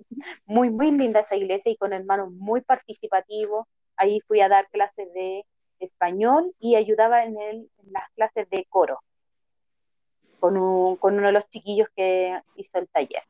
muy, 0.45 0.69
muy 0.69 0.91
linda 0.91 1.19
esa 1.21 1.35
iglesia 1.35 1.71
y 1.71 1.77
con 1.77 1.93
hermanos 1.93 2.31
muy 2.31 2.61
participativos. 2.61 3.67
Ahí 3.95 4.21
fui 4.21 4.41
a 4.41 4.49
dar 4.49 4.69
clases 4.69 5.11
de 5.13 5.45
español 5.79 6.53
y 6.59 6.75
ayudaba 6.75 7.23
en, 7.23 7.39
el, 7.39 7.69
en 7.77 7.93
las 7.93 8.09
clases 8.11 8.49
de 8.49 8.65
coro 8.69 8.99
con, 10.39 10.57
un, 10.57 10.95
con 10.97 11.17
uno 11.17 11.27
de 11.27 11.33
los 11.33 11.49
chiquillos 11.49 11.87
que 11.95 12.39
hizo 12.55 12.79
el 12.79 12.87
taller. 12.87 13.23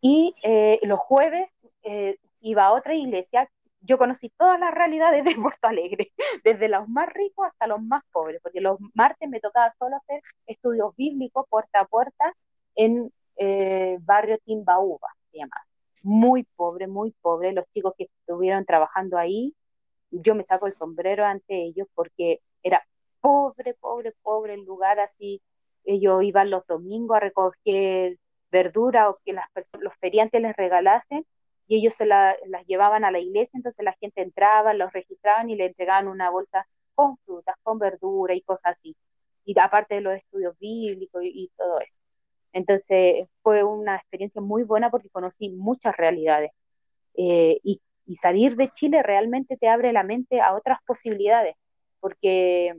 Y 0.00 0.32
eh, 0.42 0.80
los 0.82 0.98
jueves 0.98 1.50
eh, 1.82 2.16
iba 2.40 2.66
a 2.66 2.72
otra 2.72 2.94
iglesia. 2.94 3.48
Yo 3.82 3.98
conocí 3.98 4.30
todas 4.30 4.58
las 4.60 4.72
realidades 4.72 5.24
de 5.24 5.34
Puerto 5.34 5.68
Alegre, 5.68 6.12
desde 6.44 6.68
los 6.68 6.88
más 6.88 7.08
ricos 7.12 7.46
hasta 7.46 7.66
los 7.66 7.82
más 7.82 8.02
pobres, 8.12 8.40
porque 8.42 8.60
los 8.60 8.78
martes 8.94 9.28
me 9.28 9.40
tocaba 9.40 9.74
solo 9.78 9.96
hacer 9.96 10.22
estudios 10.46 10.94
bíblicos 10.96 11.46
puerta 11.48 11.80
a 11.80 11.86
puerta 11.86 12.34
en 12.76 13.12
eh, 13.36 13.98
barrio 14.02 14.38
Timbaúba, 14.44 15.08
se 15.30 15.38
llama. 15.38 15.56
Muy 16.02 16.44
pobre, 16.56 16.86
muy 16.86 17.12
pobre. 17.20 17.52
Los 17.52 17.66
chicos 17.72 17.94
que 17.96 18.04
estuvieron 18.04 18.64
trabajando 18.64 19.18
ahí, 19.18 19.54
yo 20.10 20.34
me 20.34 20.44
saco 20.44 20.66
el 20.66 20.76
sombrero 20.76 21.24
ante 21.24 21.64
ellos 21.64 21.88
porque 21.94 22.40
era 22.62 22.84
pobre, 23.20 23.74
pobre, 23.74 24.12
pobre 24.22 24.54
el 24.54 24.64
lugar 24.64 25.00
así. 25.00 25.42
Ellos 25.84 26.22
iban 26.22 26.50
los 26.50 26.66
domingos 26.66 27.16
a 27.16 27.20
recoger 27.20 28.18
verdura 28.50 29.10
o 29.10 29.18
que 29.24 29.32
las 29.32 29.46
los 29.80 29.94
feriantes 29.96 30.40
les 30.42 30.54
regalasen 30.56 31.26
y 31.68 31.76
ellos 31.76 31.94
se 31.94 32.06
las 32.06 32.36
llevaban 32.66 33.04
a 33.04 33.10
la 33.10 33.20
iglesia, 33.20 33.56
entonces 33.56 33.84
la 33.84 33.94
gente 33.94 34.22
entraba, 34.22 34.74
los 34.74 34.92
registraban 34.92 35.50
y 35.50 35.56
le 35.56 35.66
entregaban 35.66 36.08
una 36.08 36.30
bolsa 36.30 36.66
con 36.94 37.16
frutas, 37.18 37.56
con 37.62 37.78
verdura 37.78 38.34
y 38.34 38.42
cosas 38.42 38.78
así. 38.78 38.96
Y 39.44 39.58
aparte 39.58 39.96
de 39.96 40.00
los 40.02 40.14
estudios 40.14 40.58
bíblicos 40.58 41.22
y 41.24 41.50
todo 41.56 41.80
eso. 41.80 42.02
Entonces 42.52 43.28
fue 43.42 43.64
una 43.64 43.96
experiencia 43.96 44.40
muy 44.42 44.62
buena 44.62 44.90
porque 44.90 45.08
conocí 45.10 45.50
muchas 45.50 45.96
realidades. 45.96 46.52
Eh, 47.14 47.58
y, 47.62 47.80
salir 48.20 48.56
de 48.56 48.70
Chile 48.74 49.02
realmente 49.02 49.56
te 49.56 49.68
abre 49.68 49.92
la 49.92 50.02
mente 50.02 50.40
a 50.40 50.54
otras 50.54 50.78
posibilidades, 50.86 51.56
porque 51.98 52.76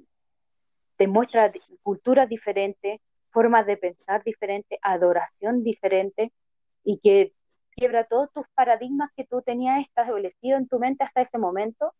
te 0.95 1.07
muestra 1.07 1.51
culturas 1.81 2.29
diferentes, 2.29 3.01
formas 3.31 3.65
de 3.65 3.77
pensar 3.77 4.23
diferentes, 4.23 4.77
adoración 4.83 5.63
diferente, 5.63 6.31
y 6.83 6.99
que 6.99 7.33
quiebra 7.75 8.05
todos 8.05 8.31
tus 8.33 8.45
paradigmas 8.55 9.11
que 9.15 9.25
tú 9.25 9.41
tenías 9.41 9.81
establecido 9.81 10.57
en 10.57 10.67
tu 10.67 10.79
mente 10.79 11.03
hasta 11.03 11.21
ese 11.21 11.37
momento, 11.37 11.93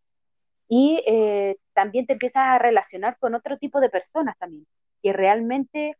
y 0.67 1.03
eh, 1.05 1.57
también 1.73 2.05
te 2.05 2.13
empiezas 2.13 2.43
a 2.43 2.59
relacionar 2.59 3.17
con 3.19 3.35
otro 3.35 3.57
tipo 3.57 3.79
de 3.79 3.89
personas 3.89 4.37
también, 4.37 4.65
que 5.01 5.13
realmente 5.13 5.95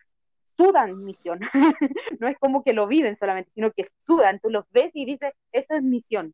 sudan 0.57 0.97
misión. 0.97 1.39
no 2.19 2.27
es 2.27 2.37
como 2.39 2.63
que 2.63 2.73
lo 2.73 2.87
viven 2.87 3.15
solamente, 3.15 3.51
sino 3.51 3.71
que 3.71 3.83
sudan. 4.05 4.39
Tú 4.39 4.49
los 4.49 4.65
ves 4.71 4.91
y 4.93 5.05
dices, 5.05 5.33
eso 5.51 5.75
es 5.75 5.83
misión. 5.83 6.33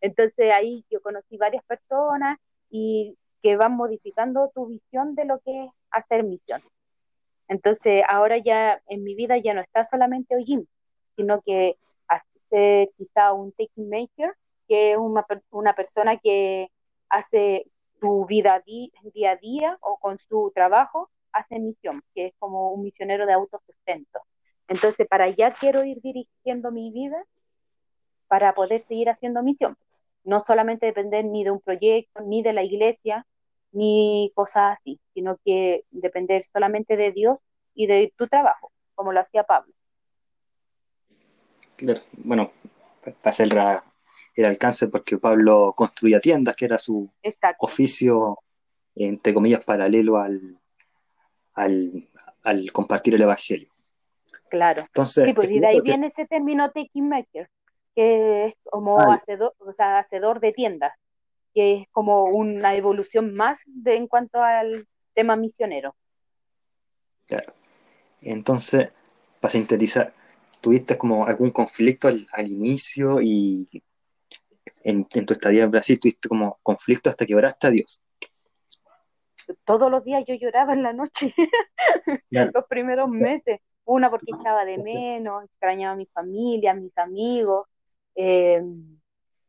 Entonces 0.00 0.52
ahí 0.52 0.84
yo 0.90 1.00
conocí 1.00 1.36
varias 1.36 1.64
personas 1.64 2.38
y 2.70 3.16
que 3.42 3.56
van 3.56 3.72
modificando 3.72 4.50
tu 4.54 4.66
visión 4.66 5.14
de 5.14 5.24
lo 5.24 5.38
que 5.40 5.64
es 5.64 5.70
hacer 5.90 6.24
misión. 6.24 6.60
Entonces 7.48 8.02
ahora 8.08 8.38
ya 8.38 8.80
en 8.88 9.04
mi 9.04 9.14
vida 9.14 9.38
ya 9.38 9.54
no 9.54 9.60
está 9.60 9.84
solamente 9.84 10.36
Ojim, 10.36 10.66
sino 11.16 11.40
que 11.42 11.76
quizá 12.96 13.32
un 13.32 13.52
taking 13.52 13.88
maker, 13.88 14.34
que 14.66 14.92
es 14.92 14.98
una, 14.98 15.26
una 15.50 15.74
persona 15.74 16.18
que 16.18 16.70
hace 17.08 17.66
tu 18.00 18.26
vida 18.26 18.62
día 18.64 19.32
a 19.32 19.36
día 19.36 19.78
o 19.80 19.98
con 19.98 20.18
su 20.18 20.52
trabajo 20.54 21.10
hace 21.32 21.58
misión, 21.58 22.02
que 22.14 22.26
es 22.26 22.34
como 22.38 22.72
un 22.72 22.82
misionero 22.82 23.26
de 23.26 23.32
autosustento. 23.32 24.20
Entonces, 24.68 25.06
para 25.08 25.24
allá 25.24 25.52
quiero 25.52 25.84
ir 25.84 26.00
dirigiendo 26.00 26.70
mi 26.70 26.90
vida 26.90 27.24
para 28.28 28.54
poder 28.54 28.82
seguir 28.82 29.08
haciendo 29.08 29.42
misión. 29.42 29.76
No 30.24 30.42
solamente 30.42 30.86
depender 30.86 31.24
ni 31.24 31.44
de 31.44 31.50
un 31.50 31.60
proyecto, 31.60 32.20
ni 32.22 32.42
de 32.42 32.52
la 32.52 32.62
iglesia, 32.62 33.26
ni 33.72 34.30
cosas 34.34 34.78
así, 34.78 35.00
sino 35.14 35.38
que 35.44 35.84
depender 35.90 36.44
solamente 36.44 36.96
de 36.96 37.12
Dios 37.12 37.38
y 37.74 37.86
de 37.86 38.12
tu 38.16 38.26
trabajo, 38.26 38.72
como 38.94 39.12
lo 39.12 39.20
hacía 39.20 39.44
Pablo. 39.44 39.72
Claro, 41.78 42.00
bueno, 42.12 42.50
para 43.02 43.30
hacer 43.30 43.56
el 44.34 44.44
alcance, 44.44 44.88
porque 44.88 45.16
Pablo 45.16 45.72
construía 45.76 46.20
tiendas, 46.20 46.56
que 46.56 46.64
era 46.64 46.76
su 46.76 47.08
oficio, 47.60 48.40
entre 48.96 49.32
comillas, 49.32 49.64
paralelo 49.64 50.16
al, 50.16 50.58
al, 51.54 52.72
compartir 52.72 53.14
el 53.14 53.22
Evangelio. 53.22 53.68
Claro. 54.50 54.82
Entonces, 54.82 55.24
sí, 55.24 55.32
pues 55.32 55.48
y 55.52 55.60
de 55.60 55.68
ahí 55.68 55.80
viene 55.80 56.08
ese 56.08 56.26
término 56.26 56.68
taking 56.72 57.08
maker, 57.08 57.48
que 57.94 58.46
es 58.46 58.54
como 58.64 58.98
hacedor, 59.12 59.54
o 59.58 59.72
sea, 59.72 60.00
hacedor 60.00 60.40
de 60.40 60.52
tiendas, 60.52 60.94
que 61.54 61.82
es 61.82 61.88
como 61.92 62.24
una 62.24 62.74
evolución 62.74 63.34
más 63.34 63.60
de, 63.66 63.94
en 63.94 64.08
cuanto 64.08 64.42
al 64.42 64.88
tema 65.14 65.36
misionero. 65.36 65.94
Claro. 67.26 67.52
Entonces, 68.20 68.88
para 69.40 69.52
sintetizar, 69.52 70.12
¿tuviste 70.60 70.98
como 70.98 71.26
algún 71.26 71.50
conflicto 71.50 72.08
al, 72.08 72.48
inicio 72.48 73.20
y 73.20 73.68
en, 74.82 75.06
en, 75.14 75.26
tu 75.26 75.32
estadía 75.32 75.64
en 75.64 75.70
Brasil 75.70 75.98
tuviste 76.00 76.28
como 76.28 76.58
conflicto 76.62 77.10
hasta 77.10 77.26
que 77.26 77.34
oraste 77.34 77.66
a 77.66 77.70
Dios? 77.70 78.02
todos 79.64 79.90
los 79.90 80.04
días 80.04 80.24
yo 80.26 80.34
lloraba 80.34 80.72
en 80.72 80.82
la 80.82 80.92
noche, 80.92 81.34
los 82.30 82.64
primeros 82.68 83.08
meses. 83.08 83.60
Una 83.84 84.10
porque 84.10 84.32
echaba 84.38 84.64
de 84.66 84.78
menos, 84.78 85.44
extrañaba 85.44 85.94
a 85.94 85.96
mi 85.96 86.06
familia, 86.06 86.72
a 86.72 86.74
mis 86.74 86.96
amigos. 86.98 87.66
Eh, 88.14 88.62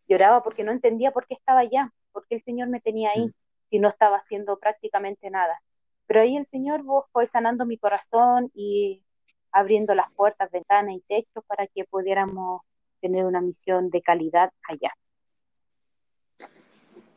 lloraba 0.08 0.42
porque 0.44 0.64
no 0.64 0.72
entendía 0.72 1.12
por 1.12 1.28
qué 1.28 1.34
estaba 1.34 1.60
allá, 1.60 1.92
por 2.14 2.26
qué 2.28 2.36
el 2.36 2.44
Señor 2.44 2.70
me 2.70 2.80
tenía 2.80 3.12
ahí, 3.12 3.26
mm. 3.26 3.34
si 3.70 3.80
no 3.80 3.90
estaba 3.90 4.18
haciendo 4.18 4.58
prácticamente 4.58 5.30
nada. 5.30 5.62
Pero 6.08 6.22
ahí 6.22 6.38
el 6.38 6.48
Señor 6.48 6.84
fue 7.12 7.28
sanando 7.28 7.66
mi 7.66 7.78
corazón 7.78 8.50
y 8.54 9.04
abriendo 9.52 9.94
las 9.94 10.12
puertas, 10.14 10.52
ventanas 10.52 10.96
y 10.96 11.02
techos 11.02 11.44
para 11.46 11.68
que 11.68 11.86
pudiéramos 11.86 12.62
tener 13.02 13.26
una 13.26 13.42
misión 13.42 13.90
de 13.90 14.02
calidad 14.02 14.52
allá. 14.68 14.94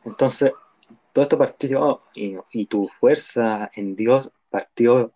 Entonces, 0.05 0.51
todo 1.11 1.23
esto 1.23 1.37
partió 1.37 1.99
y, 2.13 2.65
tu 2.65 2.87
fuerza 2.87 3.69
en 3.75 3.95
Dios 3.95 4.31
partió 4.49 5.09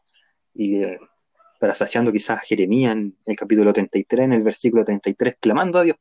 y 0.53 0.83
eh, 0.83 0.99
parafraseando 1.59 2.11
quizás 2.11 2.41
Jeremías 2.41 2.93
en 2.93 3.17
el 3.25 3.35
capítulo 3.35 3.73
33, 3.73 4.25
en 4.25 4.33
el 4.33 4.43
versículo 4.43 4.85
33, 4.85 5.37
clamando 5.39 5.79
a 5.79 5.83
Dios. 5.83 5.97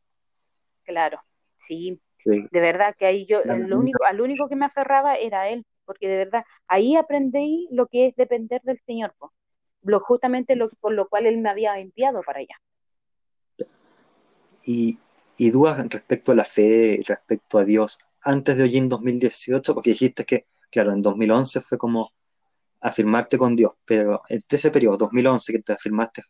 Claro, 0.84 1.20
sí, 1.56 2.00
de 2.26 2.60
verdad 2.60 2.94
que 2.98 3.06
ahí 3.06 3.26
yo, 3.26 3.42
lo 3.44 3.78
único, 3.78 4.04
al 4.04 4.20
único 4.20 4.48
que 4.48 4.56
me 4.56 4.66
aferraba 4.66 5.16
era 5.16 5.48
él, 5.48 5.64
porque 5.84 6.08
de 6.08 6.16
verdad, 6.16 6.44
ahí 6.66 6.96
aprendí 6.96 7.68
lo 7.70 7.86
que 7.86 8.08
es 8.08 8.16
depender 8.16 8.60
del 8.62 8.80
Señor, 8.84 9.14
lo, 9.86 10.00
justamente 10.00 10.56
lo, 10.56 10.68
por 10.80 10.92
lo 10.92 11.08
cual 11.08 11.26
él 11.26 11.38
me 11.38 11.50
había 11.50 11.78
enviado 11.78 12.22
para 12.22 12.40
allá. 12.40 12.56
Y, 14.62 14.98
y 15.36 15.50
dudas 15.50 15.84
respecto 15.88 16.32
a 16.32 16.34
la 16.34 16.44
fe, 16.44 17.00
respecto 17.06 17.58
a 17.58 17.64
Dios, 17.64 17.98
antes 18.20 18.56
de 18.56 18.64
hoy 18.64 18.76
en 18.76 18.88
2018, 18.88 19.74
porque 19.74 19.90
dijiste 19.90 20.24
que, 20.24 20.46
claro, 20.70 20.92
en 20.92 21.02
2011 21.02 21.60
fue 21.60 21.78
como 21.78 22.12
afirmarte 22.80 23.38
con 23.38 23.56
Dios, 23.56 23.72
pero 23.84 24.22
entre 24.28 24.56
ese 24.56 24.70
periodo, 24.70 24.96
2011, 24.96 25.52
que 25.52 25.58
te 25.60 25.72
afirmaste 25.72 26.22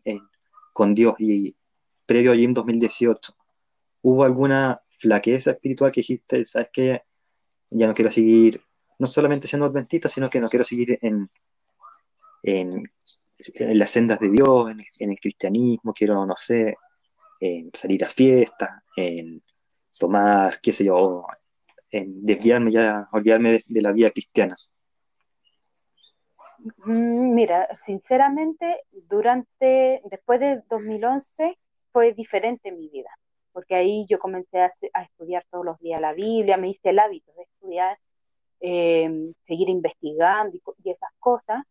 con 0.72 0.94
Dios 0.94 1.14
y 1.18 1.56
previo 2.04 2.32
a 2.32 2.36
en 2.36 2.54
2018, 2.54 3.32
¿hubo 4.02 4.24
alguna 4.24 4.80
flaqueza 4.88 5.52
espiritual 5.52 5.92
que 5.92 6.00
dijiste, 6.00 6.44
sabes 6.46 6.68
que 6.72 7.02
ya 7.70 7.86
no 7.86 7.94
quiero 7.94 8.10
seguir, 8.10 8.62
no 8.98 9.06
solamente 9.06 9.48
siendo 9.48 9.66
adventista, 9.66 10.08
sino 10.08 10.30
que 10.30 10.40
no 10.40 10.48
quiero 10.48 10.64
seguir 10.64 10.98
en, 11.02 11.30
en, 12.42 12.84
las 13.58 13.90
sendas 13.90 14.20
de 14.20 14.30
Dios, 14.30 14.70
en 14.70 15.10
el, 15.10 15.18
cristianismo, 15.18 15.92
quiero, 15.92 16.24
no 16.26 16.34
sé, 16.36 16.76
salir 17.72 18.04
a 18.04 18.08
fiestas, 18.08 18.70
en 18.96 19.40
tomar, 19.98 20.60
qué 20.60 20.72
sé 20.72 20.84
yo, 20.84 21.24
en 21.90 22.24
desviarme 22.24 22.70
ya, 22.70 23.06
olvidarme 23.12 23.58
de, 23.66 23.82
la 23.82 23.92
vida 23.92 24.10
cristiana? 24.10 24.56
Mm, 26.84 27.34
mira, 27.34 27.68
sinceramente, 27.76 28.82
durante, 28.90 30.00
después 30.10 30.40
de 30.40 30.62
2011 30.68 31.58
fue 31.92 32.12
diferente 32.12 32.72
mi 32.72 32.88
vida, 32.88 33.10
porque 33.52 33.74
ahí 33.74 34.06
yo 34.08 34.18
comencé 34.18 34.60
a, 34.60 34.72
estudiar 35.02 35.44
todos 35.50 35.64
los 35.64 35.78
días 35.78 36.00
la 36.00 36.12
Biblia, 36.12 36.56
me 36.56 36.70
hice 36.70 36.90
el 36.90 36.98
hábito 36.98 37.32
de 37.36 37.42
estudiar, 37.42 37.98
em, 38.60 39.32
seguir 39.46 39.68
investigando 39.68 40.56
y, 40.56 40.90
esas 40.90 41.10
cosas. 41.18 41.62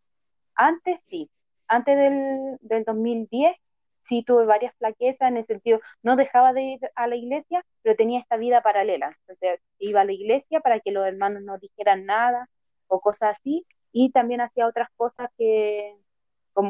Antes 0.55 1.01
sí, 1.09 1.29
antes 1.67 1.97
del, 1.97 2.57
del 2.61 2.83
2010 2.83 3.55
sí 4.01 4.23
tuve 4.23 4.45
varias 4.45 4.75
flaquezas 4.77 5.29
en 5.29 5.37
el 5.37 5.45
sentido, 5.45 5.79
no 6.03 6.15
dejaba 6.15 6.53
de 6.53 6.61
ir 6.63 6.79
a 6.95 7.07
la 7.07 7.15
iglesia, 7.15 7.65
pero 7.81 7.95
tenía 7.95 8.19
esta 8.19 8.37
vida 8.37 8.61
paralela. 8.61 9.17
Entonces 9.21 9.59
iba 9.79 10.01
a 10.01 10.05
la 10.05 10.13
iglesia 10.13 10.59
para 10.59 10.79
que 10.79 10.91
los 10.91 11.05
hermanos 11.07 11.41
no 11.43 11.57
dijeran 11.57 12.05
nada 12.05 12.47
o 12.87 12.99
cosas 13.01 13.37
así, 13.37 13.65
y 13.91 14.11
también 14.11 14.41
hacía 14.41 14.67
otras 14.67 14.89
cosas 14.95 15.29
que 15.37 15.95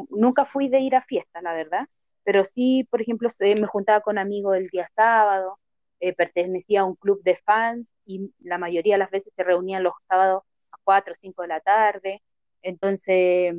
nunca 0.09 0.45
fui 0.45 0.69
de 0.69 0.79
ir 0.79 0.95
a 0.95 1.01
fiestas, 1.03 1.43
la 1.43 1.53
verdad, 1.53 1.87
pero 2.23 2.45
sí, 2.45 2.87
por 2.89 3.01
ejemplo, 3.01 3.29
me 3.39 3.67
juntaba 3.67 4.01
con 4.01 4.17
amigos 4.17 4.57
el 4.57 4.67
día 4.69 4.89
sábado, 4.95 5.59
eh, 5.99 6.13
pertenecía 6.13 6.81
a 6.81 6.85
un 6.85 6.95
club 6.95 7.21
de 7.23 7.37
fans 7.37 7.87
y 8.05 8.31
la 8.39 8.57
mayoría 8.57 8.95
de 8.95 8.99
las 8.99 9.11
veces 9.11 9.33
se 9.35 9.43
reunían 9.43 9.83
los 9.83 9.93
sábados 10.07 10.43
a 10.71 10.77
4 10.83 11.13
o 11.13 11.17
5 11.21 11.41
de 11.43 11.47
la 11.47 11.59
tarde, 11.61 12.21
entonces 12.61 13.55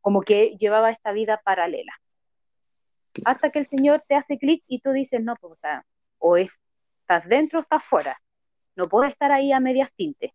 como 0.00 0.22
que 0.22 0.56
llevaba 0.58 0.90
esta 0.90 1.12
vida 1.12 1.40
paralela 1.44 1.92
hasta 3.24 3.50
que 3.50 3.58
el 3.60 3.68
Señor 3.68 4.02
te 4.06 4.14
hace 4.14 4.38
clic 4.38 4.62
y 4.66 4.80
tú 4.80 4.92
dices, 4.92 5.22
no, 5.22 5.34
pues, 5.36 5.58
o, 6.18 6.36
estás 6.36 7.28
dentro 7.28 7.58
o 7.58 7.62
estás 7.62 7.82
fuera, 7.82 8.20
no 8.76 8.88
puedes 8.88 9.12
estar 9.12 9.32
ahí 9.32 9.52
a 9.52 9.60
medias 9.60 9.90
tintes. 9.94 10.32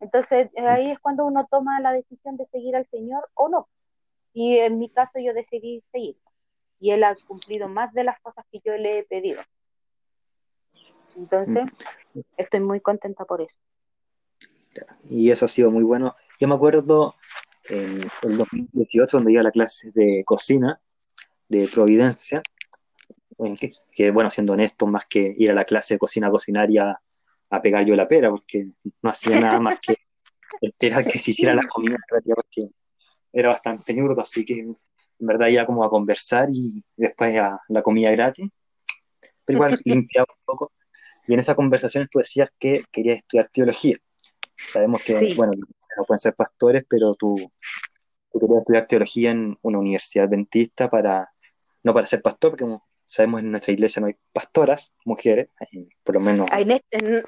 Entonces 0.00 0.50
eh, 0.54 0.66
ahí 0.66 0.90
es 0.90 0.98
cuando 0.98 1.24
uno 1.24 1.46
toma 1.50 1.80
la 1.80 1.92
decisión 1.92 2.36
de 2.36 2.46
seguir 2.46 2.76
al 2.76 2.86
Señor 2.90 3.28
o 3.34 3.48
no. 3.48 3.68
Y 4.34 4.58
en 4.58 4.78
mi 4.78 4.88
caso 4.88 5.18
yo 5.18 5.32
decidí 5.32 5.82
seguir. 5.92 6.16
Y 6.78 6.90
Él 6.90 7.04
ha 7.04 7.14
cumplido 7.26 7.68
más 7.68 7.92
de 7.92 8.04
las 8.04 8.20
cosas 8.20 8.44
que 8.50 8.60
yo 8.64 8.74
le 8.76 8.98
he 8.98 9.04
pedido. 9.04 9.40
Entonces, 11.16 11.64
mm. 12.14 12.20
estoy 12.36 12.60
muy 12.60 12.80
contenta 12.80 13.24
por 13.24 13.42
eso. 13.42 13.54
Y 15.04 15.30
eso 15.30 15.44
ha 15.44 15.48
sido 15.48 15.70
muy 15.70 15.84
bueno. 15.84 16.14
Yo 16.40 16.48
me 16.48 16.54
acuerdo 16.54 17.14
en 17.68 18.10
el 18.22 18.38
2018, 18.38 19.16
donde 19.16 19.32
iba 19.32 19.40
a 19.40 19.44
la 19.44 19.50
clase 19.50 19.90
de 19.94 20.22
cocina, 20.24 20.80
de 21.48 21.68
Providencia, 21.68 22.42
que, 23.94 24.10
bueno, 24.10 24.30
siendo 24.30 24.52
honesto, 24.52 24.86
más 24.86 25.04
que 25.06 25.34
ir 25.36 25.50
a 25.50 25.54
la 25.54 25.64
clase 25.64 25.94
de 25.94 25.98
cocina 25.98 26.28
a 26.28 26.30
cocinar 26.30 26.70
y 26.70 26.78
a, 26.78 26.98
pegar 27.62 27.84
yo 27.84 27.94
la 27.94 28.08
pera, 28.08 28.30
porque 28.30 28.68
no 29.02 29.10
hacía 29.10 29.38
nada 29.38 29.60
más 29.60 29.78
que 29.80 29.94
esperar 30.60 31.06
que 31.06 31.18
se 31.18 31.32
hiciera 31.32 31.54
la 31.54 31.66
comida, 31.66 31.96
porque 32.08 32.70
era 33.32 33.50
bastante 33.50 33.92
ñurdo, 33.94 34.22
así 34.22 34.44
que 34.44 34.60
en 34.60 34.76
verdad 35.18 35.48
iba 35.48 35.66
como 35.66 35.84
a 35.84 35.90
conversar 35.90 36.48
y 36.50 36.82
después 36.96 37.38
a 37.38 37.60
la 37.68 37.82
comida 37.82 38.10
gratis, 38.10 38.48
pero 39.44 39.58
igual 39.58 39.80
limpiaba 39.84 40.26
un 40.28 40.44
poco. 40.44 40.72
Y 41.28 41.34
en 41.34 41.40
esa 41.40 41.54
conversación 41.54 42.08
tú 42.10 42.18
decías 42.18 42.48
que 42.58 42.84
querías 42.90 43.18
estudiar 43.18 43.48
teología. 43.48 43.96
Sabemos 44.64 45.02
que, 45.04 45.34
bueno, 45.36 45.52
no 45.96 46.04
pueden 46.04 46.20
ser 46.20 46.34
pastores, 46.34 46.84
pero 46.88 47.14
tú, 47.14 47.36
tú 48.30 48.40
querías 48.40 48.60
estudiar 48.60 48.86
teología 48.86 49.30
en 49.30 49.58
una 49.62 49.78
universidad 49.78 50.28
dentista 50.28 50.88
para 50.88 51.28
no 51.84 51.92
para 51.92 52.06
ser 52.06 52.22
pastor, 52.22 52.52
porque 52.52 52.78
sabemos 53.06 53.40
en 53.40 53.50
nuestra 53.50 53.72
iglesia 53.72 54.00
no 54.00 54.06
hay 54.06 54.16
pastoras, 54.32 54.92
mujeres, 55.04 55.48
por 56.04 56.14
lo 56.14 56.20
menos. 56.20 56.48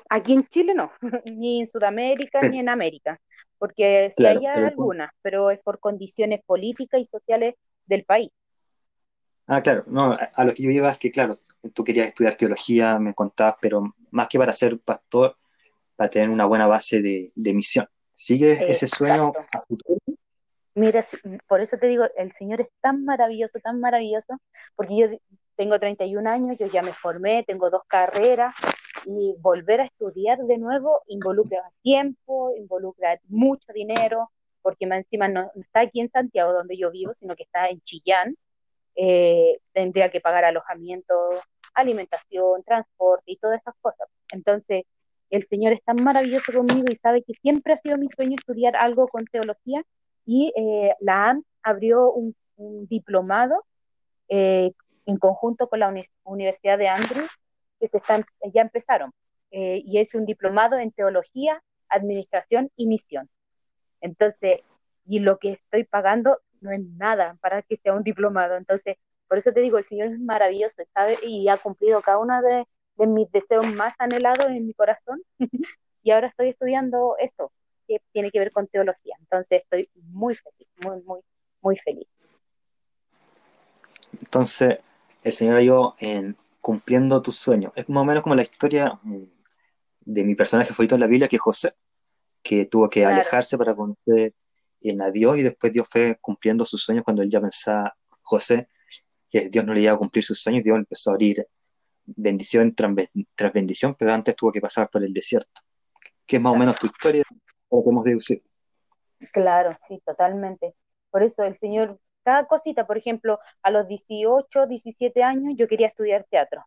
aquí 0.08 0.32
en 0.32 0.46
Chile 0.46 0.74
no, 0.74 0.92
ni 1.24 1.60
en 1.60 1.66
Sudamérica 1.66 2.40
ni 2.48 2.60
en 2.60 2.68
América, 2.68 3.20
porque 3.58 4.12
sí 4.16 4.24
hay 4.24 4.46
algunas, 4.46 5.10
pero 5.22 5.50
es 5.50 5.60
por 5.60 5.80
condiciones 5.80 6.40
políticas 6.44 7.00
y 7.00 7.06
sociales 7.06 7.54
del 7.86 8.04
país. 8.04 8.30
Ah, 9.46 9.60
claro, 9.62 9.84
no, 9.86 10.12
a, 10.12 10.44
lo 10.44 10.54
que 10.54 10.62
yo 10.62 10.70
iba 10.70 10.90
es 10.90 10.98
que, 10.98 11.10
claro, 11.10 11.36
tú 11.74 11.84
querías 11.84 12.06
estudiar 12.06 12.34
teología, 12.34 12.98
me 12.98 13.12
contabas, 13.12 13.56
pero 13.60 13.94
más 14.10 14.28
que 14.28 14.38
para 14.38 14.54
ser 14.54 14.78
pastor, 14.78 15.36
para 15.96 16.08
tener 16.08 16.30
una 16.30 16.46
buena 16.46 16.66
base 16.66 17.02
de, 17.02 17.52
misión. 17.52 17.86
¿Sigues 18.14 18.60
ese 18.60 18.88
sueño 18.88 19.32
a 19.52 19.60
futuro? 19.60 20.00
Mira, 20.74 21.06
por 21.48 21.60
eso 21.60 21.76
te 21.78 21.86
digo, 21.86 22.04
el 22.16 22.32
Señor 22.32 22.60
es 22.60 22.68
tan 22.80 23.04
maravilloso, 23.04 23.60
tan 23.60 23.78
maravilloso, 23.80 24.40
porque 24.74 24.96
yo 24.96 25.06
tengo 25.56 25.78
31 25.78 26.28
años, 26.28 26.56
yo 26.58 26.66
ya 26.66 26.82
me 26.82 26.92
formé, 26.92 27.44
tengo 27.44 27.70
dos 27.70 27.82
carreras, 27.86 28.54
y 29.06 29.34
volver 29.38 29.80
a 29.80 29.84
estudiar 29.84 30.38
de 30.38 30.58
nuevo 30.58 31.02
involucra 31.08 31.60
tiempo, 31.82 32.54
involucra 32.56 33.20
mucho 33.28 33.72
dinero, 33.72 34.30
porque 34.62 34.86
más 34.86 34.98
encima 34.98 35.28
no, 35.28 35.50
está 35.54 35.80
aquí 35.80 36.00
en 36.00 36.10
Santiago 36.10 36.52
donde 36.52 36.76
yo 36.76 36.90
vivo, 36.90 37.12
sino 37.14 37.36
que 37.36 37.42
está 37.44 37.68
en 37.68 37.80
Chillán, 37.82 38.36
eh, 38.96 39.58
tendría 39.72 40.10
que 40.10 40.20
pagar 40.20 40.44
alojamiento, 40.44 41.14
alimentación, 41.74 42.62
transporte 42.64 43.32
y 43.32 43.36
todas 43.36 43.60
esas 43.60 43.74
cosas. 43.80 44.08
Entonces, 44.32 44.84
el 45.30 45.46
Señor 45.48 45.72
es 45.72 45.82
tan 45.82 46.02
maravilloso 46.02 46.52
conmigo 46.52 46.86
y 46.90 46.96
sabe 46.96 47.22
que 47.22 47.34
siempre 47.34 47.72
ha 47.72 47.80
sido 47.80 47.98
mi 47.98 48.08
sueño 48.14 48.36
estudiar 48.38 48.76
algo 48.76 49.08
con 49.08 49.24
teología 49.26 49.82
y 50.24 50.52
eh, 50.56 50.94
la 51.00 51.30
AM 51.30 51.44
abrió 51.62 52.12
un, 52.12 52.34
diplomado 52.56 53.64
eh, 54.28 54.72
en 55.06 55.18
conjunto 55.18 55.68
con 55.68 55.80
la 55.80 55.92
Universidad 56.22 56.78
de 56.78 56.88
Andrews, 56.88 57.30
que 57.80 57.88
están, 57.92 58.24
ya 58.52 58.62
empezaron, 58.62 59.12
eh, 59.50 59.82
y 59.84 59.98
es 59.98 60.14
un 60.14 60.24
diplomado 60.24 60.78
en 60.78 60.92
teología, 60.92 61.62
administración 61.88 62.70
y 62.76 62.86
misión. 62.86 63.28
Entonces, 64.00 64.60
y 65.06 65.18
lo 65.18 65.38
que 65.38 65.52
estoy 65.52 65.84
pagando 65.84 66.38
no 66.60 66.70
es 66.70 66.80
nada 66.96 67.36
para 67.40 67.62
que 67.62 67.76
sea 67.76 67.92
un 67.92 68.02
diplomado. 68.02 68.56
Entonces, 68.56 68.96
por 69.28 69.38
eso 69.38 69.52
te 69.52 69.60
digo, 69.60 69.78
el 69.78 69.86
Señor 69.86 70.08
es 70.08 70.18
maravilloso, 70.20 70.82
¿sabe? 70.94 71.18
Y 71.22 71.48
ha 71.48 71.58
cumplido 71.58 72.00
cada 72.02 72.18
uno 72.18 72.40
de, 72.42 72.66
de 72.96 73.06
mis 73.06 73.30
deseos 73.30 73.66
más 73.74 73.94
anhelados 73.98 74.46
en 74.48 74.66
mi 74.66 74.74
corazón. 74.74 75.22
y 76.02 76.10
ahora 76.10 76.28
estoy 76.28 76.50
estudiando 76.50 77.16
esto, 77.18 77.52
que 77.86 77.98
tiene 78.12 78.30
que 78.30 78.38
ver 78.38 78.52
con 78.52 78.66
teología. 78.66 79.16
Entonces 79.20 79.62
estoy 79.62 79.88
muy 79.94 80.34
feliz, 80.34 80.68
muy, 80.82 81.02
muy, 81.02 81.20
muy 81.60 81.76
feliz. 81.78 82.08
Entonces, 84.20 84.78
el 85.22 85.32
Señor 85.32 85.60
yo 85.60 85.94
en 85.98 86.36
cumpliendo 86.60 87.20
tus 87.20 87.36
sueños. 87.36 87.72
Es 87.76 87.90
más 87.90 88.02
o 88.02 88.04
menos 88.06 88.22
como 88.22 88.34
la 88.34 88.42
historia 88.42 88.98
mm, 89.02 89.24
de 90.06 90.24
mi 90.24 90.34
personaje 90.34 90.72
favorito 90.72 90.94
en 90.94 91.02
la 91.02 91.06
Biblia, 91.06 91.28
que 91.28 91.36
es 91.36 91.42
José, 91.42 91.72
que 92.42 92.64
tuvo 92.64 92.88
que 92.88 93.04
alejarse 93.04 93.58
para 93.58 93.74
conocer 93.74 94.34
a 95.00 95.10
Dios 95.10 95.38
y 95.38 95.42
después 95.42 95.72
Dios 95.72 95.86
fue 95.90 96.16
cumpliendo 96.20 96.64
sus 96.64 96.82
sueños 96.82 97.04
cuando 97.04 97.22
él 97.22 97.30
ya 97.30 97.40
pensaba, 97.40 97.94
José, 98.22 98.68
que 99.30 99.48
Dios 99.48 99.64
no 99.64 99.74
le 99.74 99.82
iba 99.82 99.92
a 99.92 99.96
cumplir 99.96 100.24
sus 100.24 100.40
sueños, 100.40 100.62
Dios 100.64 100.76
empezó 100.76 101.10
a 101.10 101.12
abrir 101.14 101.46
bendición 102.06 102.74
tras, 102.74 102.92
tras 103.34 103.52
bendición, 103.52 103.94
pero 103.98 104.12
antes 104.12 104.36
tuvo 104.36 104.52
que 104.52 104.60
pasar 104.60 104.88
por 104.90 105.02
el 105.02 105.12
desierto. 105.12 105.62
¿Qué 106.26 106.36
es 106.36 106.42
más 106.42 106.52
o 106.52 106.56
menos 106.56 106.78
tu 106.78 106.86
historia 106.86 107.22
podemos 107.82 108.04
deducir. 108.04 108.42
Claro, 109.32 109.76
sí, 109.86 110.00
totalmente. 110.04 110.74
Por 111.10 111.22
eso 111.22 111.42
el 111.42 111.58
Señor, 111.58 111.98
cada 112.22 112.46
cosita, 112.46 112.86
por 112.86 112.98
ejemplo, 112.98 113.38
a 113.62 113.70
los 113.70 113.88
18, 113.88 114.66
17 114.66 115.22
años 115.22 115.54
yo 115.56 115.66
quería 115.66 115.88
estudiar 115.88 116.24
teatro. 116.30 116.64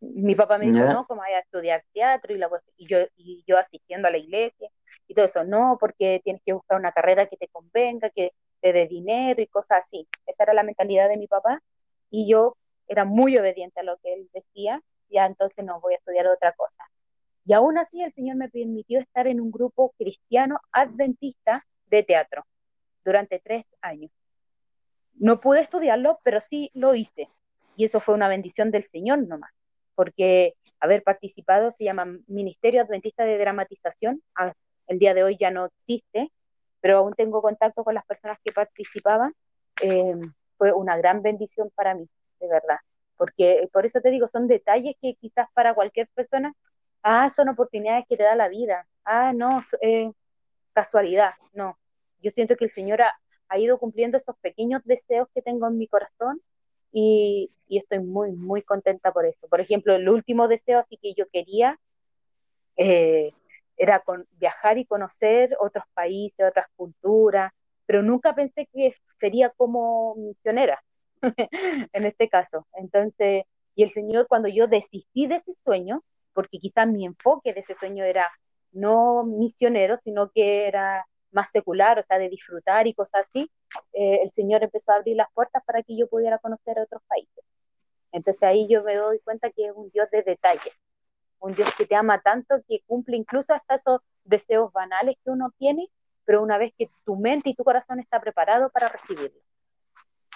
Mi 0.00 0.34
papá 0.34 0.56
me 0.56 0.70
dijo, 0.70 0.84
no, 0.86 1.06
¿cómo 1.06 1.20
voy 1.20 1.32
a 1.32 1.40
estudiar 1.40 1.84
teatro? 1.92 2.34
Y, 2.34 2.38
la, 2.38 2.48
y, 2.76 2.86
yo, 2.86 2.98
y 3.16 3.44
yo 3.46 3.58
asistiendo 3.58 4.08
a 4.08 4.10
la 4.10 4.16
iglesia 4.16 4.70
y 5.06 5.14
todo 5.14 5.26
eso, 5.26 5.44
no, 5.44 5.76
porque 5.78 6.20
tienes 6.24 6.42
que 6.44 6.54
buscar 6.54 6.78
una 6.78 6.92
carrera 6.92 7.26
que 7.26 7.36
te 7.36 7.48
convenga, 7.48 8.08
que 8.10 8.32
te 8.62 8.72
dé 8.72 8.86
dinero 8.86 9.42
y 9.42 9.46
cosas 9.46 9.84
así. 9.84 10.08
Esa 10.26 10.44
era 10.44 10.54
la 10.54 10.62
mentalidad 10.62 11.08
de 11.08 11.18
mi 11.18 11.26
papá 11.26 11.62
y 12.10 12.30
yo 12.30 12.56
era 12.90 13.04
muy 13.04 13.38
obediente 13.38 13.78
a 13.80 13.84
lo 13.84 13.96
que 13.98 14.12
él 14.12 14.28
decía, 14.34 14.82
ya 15.08 15.24
entonces 15.24 15.64
no 15.64 15.80
voy 15.80 15.94
a 15.94 15.96
estudiar 15.98 16.26
otra 16.26 16.52
cosa. 16.54 16.84
Y 17.46 17.52
aún 17.52 17.78
así 17.78 18.02
el 18.02 18.12
Señor 18.12 18.36
me 18.36 18.48
permitió 18.48 18.98
estar 18.98 19.28
en 19.28 19.40
un 19.40 19.52
grupo 19.52 19.94
cristiano 19.96 20.58
adventista 20.72 21.62
de 21.86 22.02
teatro 22.02 22.44
durante 23.04 23.38
tres 23.38 23.64
años. 23.80 24.10
No 25.14 25.40
pude 25.40 25.60
estudiarlo, 25.60 26.18
pero 26.24 26.40
sí 26.40 26.72
lo 26.74 26.96
hice. 26.96 27.28
Y 27.76 27.84
eso 27.84 28.00
fue 28.00 28.14
una 28.14 28.26
bendición 28.26 28.72
del 28.72 28.84
Señor 28.84 29.20
nomás, 29.26 29.52
porque 29.94 30.54
haber 30.80 31.04
participado 31.04 31.70
se 31.70 31.84
llama 31.84 32.18
Ministerio 32.26 32.82
Adventista 32.82 33.24
de 33.24 33.38
Dramatización. 33.38 34.20
Ah, 34.34 34.52
el 34.88 34.98
día 34.98 35.14
de 35.14 35.22
hoy 35.22 35.36
ya 35.38 35.52
no 35.52 35.66
existe, 35.66 36.32
pero 36.80 36.98
aún 36.98 37.14
tengo 37.14 37.40
contacto 37.40 37.84
con 37.84 37.94
las 37.94 38.04
personas 38.04 38.38
que 38.44 38.50
participaban. 38.50 39.32
Eh, 39.80 40.20
fue 40.58 40.72
una 40.72 40.96
gran 40.96 41.22
bendición 41.22 41.70
para 41.76 41.94
mí, 41.94 42.08
de 42.40 42.48
verdad. 42.48 42.78
Porque 43.16 43.68
por 43.72 43.86
eso 43.86 44.00
te 44.00 44.10
digo, 44.10 44.28
son 44.32 44.48
detalles 44.48 44.96
que 45.00 45.14
quizás 45.14 45.48
para 45.54 45.74
cualquier 45.74 46.08
persona 46.14 46.54
ah, 47.02 47.30
son 47.30 47.48
oportunidades 47.48 48.06
que 48.08 48.16
te 48.16 48.22
da 48.22 48.34
la 48.34 48.48
vida, 48.48 48.86
ah, 49.04 49.32
no, 49.34 49.62
eh, 49.82 50.10
casualidad, 50.72 51.32
no. 51.54 51.78
Yo 52.22 52.30
siento 52.30 52.56
que 52.56 52.64
el 52.66 52.72
Señor 52.72 53.00
ha, 53.02 53.58
ido 53.58 53.78
cumpliendo 53.78 54.16
esos 54.16 54.36
pequeños 54.38 54.82
deseos 54.84 55.28
que 55.34 55.42
tengo 55.42 55.66
en 55.66 55.76
mi 55.76 55.88
corazón 55.88 56.40
y, 56.92 57.50
estoy 57.68 58.00
muy, 58.00 58.32
muy 58.32 58.62
contenta 58.62 59.12
por 59.12 59.26
eso. 59.26 59.48
Por 59.48 59.60
ejemplo, 59.60 59.94
el 59.94 60.08
último 60.08 60.48
deseo 60.48 60.78
así 60.80 60.96
que 60.96 61.14
yo 61.14 61.28
quería 61.30 61.78
eh, 62.76 63.32
era 63.76 64.00
con, 64.00 64.26
viajar 64.32 64.78
y 64.78 64.86
conocer 64.86 65.56
otros 65.60 65.84
países, 65.94 66.46
otras 66.48 66.66
culturas, 66.76 67.52
pero 67.86 68.02
nunca 68.02 68.34
pensé 68.34 68.66
que 68.72 68.94
sería 69.18 69.50
como 69.50 70.14
misionera 70.16 70.82
en 71.92 72.04
este 72.04 72.28
caso. 72.28 72.66
Entonces, 72.74 73.44
y 73.74 73.82
el 73.82 73.92
Señor 73.92 74.26
cuando 74.28 74.48
yo 74.48 74.66
desistí 74.66 75.26
de 75.26 75.36
ese 75.36 75.54
sueño, 75.64 76.02
porque 76.32 76.58
quizás 76.58 76.86
mi 76.88 77.06
enfoque 77.06 77.52
de 77.52 77.60
ese 77.60 77.74
sueño 77.74 78.04
era 78.04 78.30
no 78.72 79.24
misionero, 79.24 79.96
sino 79.96 80.30
que 80.30 80.66
era 80.66 81.06
más 81.32 81.50
secular, 81.50 81.98
o 81.98 82.02
sea, 82.02 82.18
de 82.18 82.28
disfrutar 82.28 82.86
y 82.86 82.94
cosas 82.94 83.26
así, 83.28 83.50
eh, 83.92 84.20
el 84.22 84.32
Señor 84.32 84.62
empezó 84.62 84.92
a 84.92 84.96
abrir 84.96 85.16
las 85.16 85.30
puertas 85.32 85.62
para 85.64 85.82
que 85.82 85.96
yo 85.96 86.08
pudiera 86.08 86.38
conocer 86.38 86.78
otros 86.78 87.02
países. 87.06 87.44
Entonces 88.12 88.42
ahí 88.42 88.66
yo 88.68 88.82
me 88.84 88.96
doy 88.96 89.20
cuenta 89.20 89.50
que 89.50 89.66
es 89.66 89.72
un 89.74 89.90
Dios 89.90 90.10
de 90.10 90.22
detalles, 90.22 90.74
un 91.38 91.54
Dios 91.54 91.74
que 91.76 91.86
te 91.86 91.94
ama 91.94 92.20
tanto 92.20 92.56
que 92.68 92.80
cumple 92.86 93.16
incluso 93.16 93.54
hasta 93.54 93.76
esos 93.76 94.00
deseos 94.24 94.72
banales 94.72 95.16
que 95.24 95.30
uno 95.30 95.52
tiene, 95.58 95.88
pero 96.24 96.42
una 96.42 96.58
vez 96.58 96.72
que 96.76 96.90
tu 97.04 97.16
mente 97.16 97.50
y 97.50 97.54
tu 97.54 97.64
corazón 97.64 98.00
está 98.00 98.20
preparado 98.20 98.70
para 98.70 98.88
recibirlo. 98.88 99.40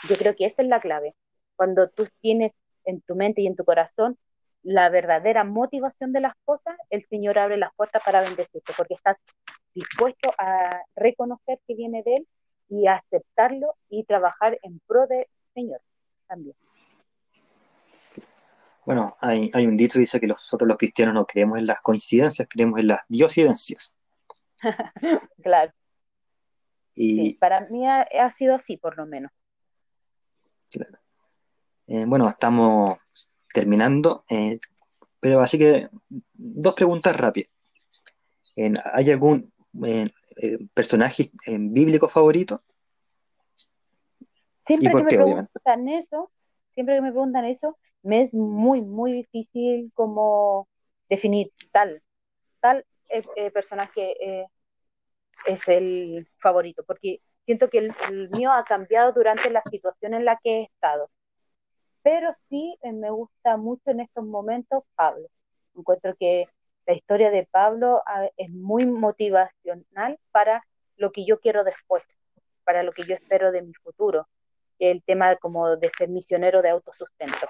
Yo 0.09 0.17
creo 0.17 0.35
que 0.37 0.47
esa 0.47 0.63
es 0.63 0.69
la 0.69 0.81
clave. 0.81 1.15
Cuando 1.57 1.89
tú 1.89 2.07
tienes 2.21 2.53
en 2.85 3.01
tu 3.01 3.15
mente 3.15 3.43
y 3.43 3.47
en 3.47 3.57
tu 3.57 3.65
corazón 3.65 4.19
la 4.63 4.89
verdadera 4.89 5.45
motivación 5.45 6.13
de 6.13 6.21
las 6.21 6.35
cosas, 6.45 6.77
el 6.91 7.07
Señor 7.09 7.39
abre 7.39 7.59
las 7.59 7.75
puertas 7.75 8.03
para 8.03 8.23
bendecirte, 8.23 8.73
porque 8.77 8.95
estás 8.95 9.19
dispuesto 9.75 10.33
a 10.39 10.81
reconocer 10.97 11.59
que 11.67 11.75
viene 11.75 12.03
de 12.03 12.15
Él 12.15 12.29
y 12.69 12.87
a 12.87 12.95
aceptarlo 12.95 13.75
y 13.91 14.05
trabajar 14.05 14.59
en 14.63 14.81
pro 14.87 15.07
del 15.07 15.27
Señor 15.53 15.81
también. 16.27 16.57
Bueno, 18.87 19.17
hay, 19.21 19.51
hay 19.55 19.67
un 19.67 19.77
dicho 19.77 19.95
que 19.95 20.01
dice 20.01 20.21
que 20.21 20.27
nosotros 20.27 20.69
los 20.69 20.77
cristianos 20.77 21.15
no 21.15 21.27
creemos 21.27 21.59
en 21.59 21.67
las 21.67 21.81
coincidencias, 21.81 22.49
creemos 22.51 22.81
en 22.81 22.89
las 22.89 23.01
diosidencias. 23.09 23.95
claro. 25.43 25.73
Y 26.95 27.35
para 27.35 27.67
mí 27.69 27.87
ha, 27.89 28.31
sido 28.31 28.55
así, 28.55 28.77
por 28.77 28.97
lo 28.97 29.07
menos. 29.07 29.33
Claro. 30.75 30.99
Eh, 31.87 32.05
bueno, 32.07 32.29
estamos 32.29 32.99
terminando, 33.53 34.25
eh, 34.29 34.59
pero 35.21 35.41
así 35.41 35.57
que 35.57 35.89
dos 36.33 36.75
preguntas 36.75 37.17
rápidas. 37.17 37.51
¿Hay 38.93 39.11
algún 39.11 39.53
eh, 39.85 40.09
personaje 40.75 41.31
bíblico 41.47 42.09
favorito? 42.09 42.61
Siempre 44.67 44.91
que 44.91 44.97
me 44.97 45.05
preguntan 45.05 45.89
eso, 45.89 46.31
siempre 46.73 46.97
que 46.97 47.03
me 47.03 47.13
preguntan 47.13 47.45
eso, 47.45 47.79
me 48.03 48.23
es 48.23 48.35
muy, 48.35 48.81
muy 48.81 49.13
difícil 49.13 49.93
como 49.95 50.69
definir 51.09 51.53
tal, 51.71 52.03
tal 52.61 52.85
personaje 53.53 54.47
es 55.47 55.69
el 55.69 56.27
favorito, 56.39 56.83
porque 56.85 57.21
siento 57.45 57.69
que 57.69 57.79
el, 57.79 58.31
mío 58.31 58.53
ha 58.53 58.65
cambiado 58.65 59.13
durante 59.13 59.51
la 59.51 59.63
situación 59.71 60.15
en 60.15 60.25
la 60.25 60.39
que 60.43 60.61
he 60.61 60.63
estado. 60.65 61.11
Pero 62.03 62.33
sí 62.49 62.77
eh, 62.83 62.93
me 62.93 63.11
gusta 63.11 63.57
mucho 63.57 63.91
en 63.91 64.01
estos 64.01 64.25
momentos 64.25 64.85
Pablo. 64.95 65.29
Encuentro 65.77 66.15
que 66.17 66.47
la 66.87 66.95
historia 66.95 67.31
de 67.31 67.49
Pablo 67.51 68.03
ah, 68.07 68.29
es 68.37 68.51
muy 68.51 68.87
motivacional 68.87 70.19
para 70.31 70.65
lo 70.97 71.13
que 71.13 71.25
yo 71.25 71.41
quiero 71.41 71.65
después, 71.65 72.03
para 72.65 72.83
lo 72.83 72.93
que 72.93 73.05
yo 73.05 73.15
espero 73.15 73.53
de 73.53 73.63
mi 73.63 73.75
futuro, 73.75 74.29
el 74.79 75.03
tema 75.03 75.37
como 75.37 75.77
de 75.77 75.91
ser 75.97 76.09
misionero 76.09 76.63
de 76.63 76.71
autosustento. 76.71 77.47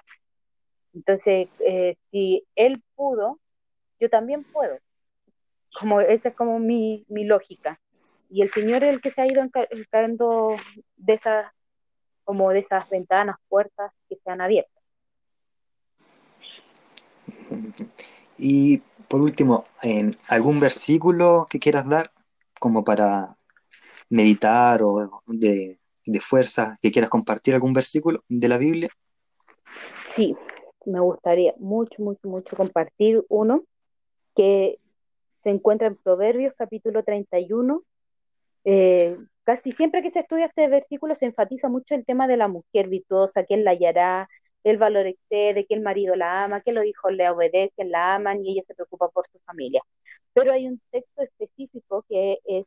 Entonces, 0.95 1.51
eh, 1.67 1.97
si 2.11 2.47
él 2.55 2.83
pudo, 2.95 3.41
yo 3.99 4.09
también 4.09 4.45
puedo. 4.45 4.79
Como 5.79 6.01
esa 6.01 6.29
es 6.29 6.35
como 6.37 6.61
mi, 6.61 7.05
mi 7.09 7.25
lógica 7.25 7.81
y 8.35 8.43
el 8.43 8.51
Señor 8.51 8.83
es 8.83 8.93
el 8.93 9.01
que 9.01 9.13
se 9.13 9.23
ha 9.23 9.29
ido 9.29 9.41
encargando 9.71 10.57
de 10.97 11.13
esas, 11.13 11.53
como 12.25 12.51
de 12.51 12.59
esas 12.59 12.91
ventanas, 12.91 13.37
puertas 13.49 13.93
que 14.09 14.17
se 14.17 14.29
han 14.29 14.41
abierto. 14.41 14.73
Y 18.37 18.79
por 19.09 19.21
último, 19.21 19.67
¿en 19.83 20.17
¿algún 20.27 20.59
versículo 20.59 21.47
que 21.49 21.61
quieras 21.61 21.89
dar 21.89 22.11
como 22.59 22.83
para 22.83 23.37
meditar 24.11 24.83
o 24.83 25.23
de, 25.27 25.79
de 26.05 26.21
fuerza 26.21 26.77
que 26.83 26.91
quieras 26.91 27.11
compartir 27.11 27.55
algún 27.55 27.73
versículo 27.73 28.25
de 28.29 28.49
la 28.49 28.59
Biblia? 28.59 28.89
Sí, 30.13 30.35
me 30.87 30.99
gustaría 30.99 31.55
mucho, 31.59 32.03
mucho, 32.03 32.27
mucho 32.27 32.57
compartir 32.57 33.25
uno 33.29 33.63
que 34.35 34.75
se 35.45 35.51
encuentra 35.51 35.87
en 35.87 35.95
Proverbios 35.95 36.53
capítulo 36.59 37.05
31, 37.05 37.85
eh, 38.65 39.17
casi 39.45 39.73
siempre 39.73 40.03
que 40.03 40.11
se 40.11 40.21
estudia 40.21 40.47
este 40.47 40.69
versículo 40.69 41.15
se 41.15 41.27
enfatiza 41.27 41.69
mucho 41.69 41.95
el 41.95 42.05
tema 42.05 42.27
de 42.27 42.37
la 42.37 42.49
mujer 42.49 42.89
virtuosa, 42.89 43.45
que 43.45 43.55
él 43.55 43.65
la 43.65 43.73
hallará, 43.73 44.29
el 44.65 44.79
valor 44.79 45.07
excede, 45.07 45.67
que 45.67 45.75
el 45.75 45.83
marido 45.83 46.17
la 46.17 46.45
ama, 46.45 46.63
que 46.63 46.73
los 46.73 46.85
hijos 46.87 47.13
le 47.13 47.29
obedecen, 47.31 47.91
la 47.91 48.15
aman 48.15 48.45
y 48.45 48.53
ella 48.53 48.63
se 48.67 48.75
preocupa 48.75 49.09
por 49.11 49.29
su 49.29 49.39
familia. 49.41 49.83
Pero 50.33 50.53
hay 50.53 50.67
un 50.67 50.81
texto 50.91 51.23
específico 51.23 52.05
que 52.09 52.39
es 52.45 52.67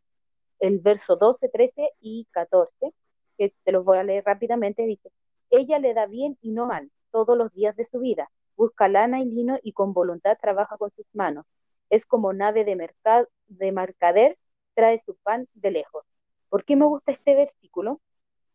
el 0.60 0.80
verso 0.80 1.16
12, 1.16 1.50
13 1.50 1.90
y 2.02 2.28
14, 2.32 2.94
que 3.38 3.54
te 3.64 3.72
los 3.72 3.84
voy 3.86 3.98
a 4.00 4.04
leer 4.04 4.24
rápidamente, 4.26 4.84
dice, 4.86 5.12
ella 5.50 5.80
le 5.80 5.94
da 5.94 6.08
bien 6.08 6.38
y 6.42 6.52
no 6.52 6.68
mal 6.68 6.92
todos 7.12 7.38
los 7.38 7.54
días 7.54 7.76
de 7.76 7.86
su 7.86 8.00
vida, 8.00 8.30
busca 8.56 8.88
lana 8.88 9.22
y 9.22 9.26
lino 9.26 9.58
y 9.64 9.74
con 9.74 9.94
voluntad 9.94 10.38
trabaja 10.42 10.78
con 10.78 10.92
sus 10.92 11.06
manos. 11.14 11.46
Es 11.90 12.06
como 12.06 12.34
nave 12.34 12.66
de, 12.66 12.76
mercado, 12.76 13.28
de 13.48 13.72
mercader 13.72 14.38
trae 14.78 15.00
su 15.00 15.16
pan 15.24 15.48
de 15.56 15.72
lejos. 15.72 16.06
¿Por 16.50 16.64
qué 16.64 16.76
me 16.76 16.86
gusta 16.86 17.12
este 17.12 17.34
versículo? 17.34 18.00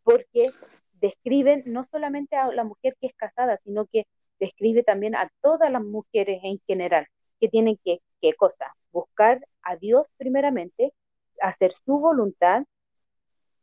Porque 0.04 0.50
describen 0.92 1.64
no 1.66 1.84
solamente 1.90 2.36
a 2.36 2.46
la 2.52 2.62
mujer 2.62 2.96
que 3.00 3.08
es 3.08 3.14
casada, 3.16 3.58
sino 3.64 3.86
que 3.86 4.06
describe 4.38 4.84
también 4.84 5.16
a 5.16 5.32
todas 5.40 5.70
las 5.72 5.82
mujeres 5.82 6.38
en 6.44 6.60
general, 6.64 7.08
que 7.40 7.48
tienen 7.48 7.76
que, 7.84 7.98
¿qué 8.20 8.34
cosa? 8.34 8.72
Buscar 8.92 9.44
a 9.62 9.74
Dios 9.74 10.06
primeramente, 10.16 10.94
hacer 11.40 11.72
su 11.84 11.98
voluntad 11.98 12.62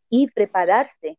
y 0.09 0.29
prepararse, 0.29 1.17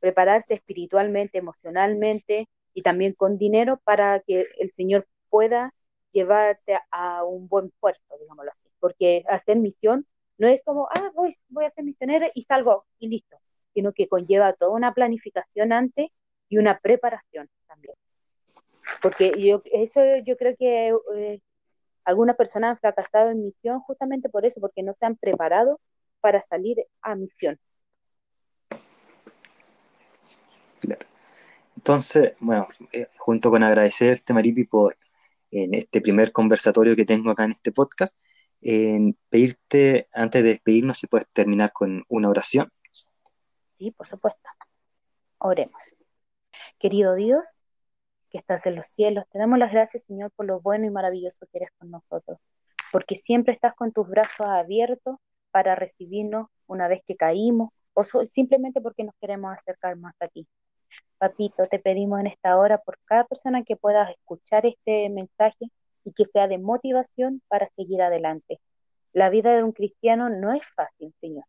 prepararse 0.00 0.54
espiritualmente, 0.54 1.36
emocionalmente 1.36 2.48
y 2.72 2.80
también 2.80 3.12
con 3.12 3.36
dinero 3.36 3.78
para 3.84 4.20
que 4.20 4.46
el 4.58 4.72
Señor 4.72 5.06
pueda 5.28 5.74
llevarte 6.12 6.78
a 6.90 7.24
un 7.24 7.46
buen 7.46 7.70
puerto, 7.78 8.16
digámoslo 8.18 8.52
así. 8.52 8.70
Porque 8.80 9.22
hacer 9.28 9.58
misión 9.58 10.06
no 10.38 10.48
es 10.48 10.60
como, 10.64 10.88
ah, 10.94 11.10
voy, 11.14 11.36
voy 11.48 11.64
a 11.64 11.70
ser 11.70 11.84
misionero 11.84 12.26
y 12.34 12.42
salgo 12.42 12.86
y 12.98 13.08
listo, 13.08 13.36
sino 13.74 13.92
que 13.92 14.08
conlleva 14.08 14.52
toda 14.54 14.72
una 14.72 14.92
planificación 14.92 15.72
antes 15.72 16.08
y 16.48 16.58
una 16.58 16.78
preparación 16.78 17.48
también. 17.66 17.94
Porque 19.00 19.32
yo, 19.38 19.62
eso 19.72 20.00
yo 20.24 20.36
creo 20.36 20.56
que 20.56 20.94
eh, 21.16 21.40
algunas 22.04 22.36
personas 22.36 22.70
han 22.70 22.78
fracasado 22.78 23.30
en 23.30 23.44
misión 23.44 23.80
justamente 23.80 24.28
por 24.28 24.44
eso, 24.44 24.60
porque 24.60 24.82
no 24.82 24.94
se 24.98 25.06
han 25.06 25.16
preparado 25.16 25.80
para 26.20 26.44
salir 26.48 26.84
a 27.02 27.14
misión. 27.14 27.58
Entonces, 31.76 32.34
bueno, 32.38 32.68
eh, 32.92 33.08
junto 33.16 33.50
con 33.50 33.62
agradecerte, 33.62 34.32
Maripi, 34.32 34.64
por 34.64 34.96
en 35.50 35.74
este 35.74 36.00
primer 36.00 36.32
conversatorio 36.32 36.96
que 36.96 37.04
tengo 37.04 37.30
acá 37.30 37.44
en 37.44 37.50
este 37.50 37.72
podcast, 37.72 38.16
pedirte, 38.62 40.08
antes 40.12 40.42
de 40.42 40.50
despedirnos, 40.50 40.98
si 40.98 41.06
puedes 41.06 41.28
terminar 41.28 41.72
con 41.72 42.04
una 42.08 42.28
oración. 42.28 42.70
Sí, 43.78 43.90
por 43.90 44.06
supuesto. 44.06 44.48
Oremos. 45.38 45.96
Querido 46.78 47.14
Dios, 47.14 47.56
que 48.30 48.38
estás 48.38 48.64
en 48.66 48.76
los 48.76 48.86
cielos, 48.86 49.24
te 49.30 49.38
damos 49.38 49.58
las 49.58 49.72
gracias, 49.72 50.04
Señor, 50.04 50.30
por 50.36 50.46
lo 50.46 50.60
bueno 50.60 50.86
y 50.86 50.90
maravilloso 50.90 51.46
que 51.50 51.58
eres 51.58 51.70
con 51.78 51.90
nosotros, 51.90 52.38
porque 52.92 53.16
siempre 53.16 53.52
estás 53.52 53.74
con 53.74 53.92
tus 53.92 54.08
brazos 54.08 54.46
abiertos 54.46 55.16
para 55.50 55.74
recibirnos 55.74 56.48
una 56.66 56.88
vez 56.88 57.02
que 57.06 57.16
caímos 57.16 57.70
o 57.94 58.04
simplemente 58.26 58.80
porque 58.80 59.04
nos 59.04 59.14
queremos 59.20 59.56
acercar 59.56 59.96
más 59.96 60.14
a 60.20 60.28
ti. 60.28 60.46
Papito, 61.18 61.66
te 61.68 61.78
pedimos 61.78 62.20
en 62.20 62.28
esta 62.28 62.56
hora 62.56 62.78
por 62.78 62.98
cada 63.04 63.24
persona 63.24 63.62
que 63.64 63.76
pueda 63.76 64.10
escuchar 64.10 64.66
este 64.66 65.08
mensaje 65.08 65.70
y 66.04 66.12
que 66.12 66.26
sea 66.26 66.48
de 66.48 66.58
motivación 66.58 67.42
para 67.48 67.68
seguir 67.76 68.02
adelante. 68.02 68.60
La 69.12 69.30
vida 69.30 69.54
de 69.54 69.62
un 69.62 69.72
cristiano 69.72 70.28
no 70.28 70.52
es 70.52 70.62
fácil, 70.74 71.14
Señor, 71.20 71.44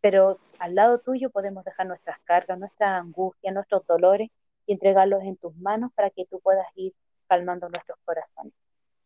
pero 0.00 0.38
al 0.58 0.74
lado 0.74 1.00
tuyo 1.00 1.30
podemos 1.30 1.64
dejar 1.64 1.86
nuestras 1.86 2.20
cargas, 2.22 2.58
nuestras 2.58 3.00
angustias, 3.00 3.54
nuestros 3.54 3.86
dolores 3.86 4.30
y 4.66 4.72
entregarlos 4.74 5.22
en 5.22 5.36
tus 5.36 5.56
manos 5.56 5.92
para 5.94 6.10
que 6.10 6.26
tú 6.26 6.40
puedas 6.40 6.66
ir 6.76 6.92
calmando 7.28 7.68
nuestros 7.68 7.98
corazones. 8.04 8.52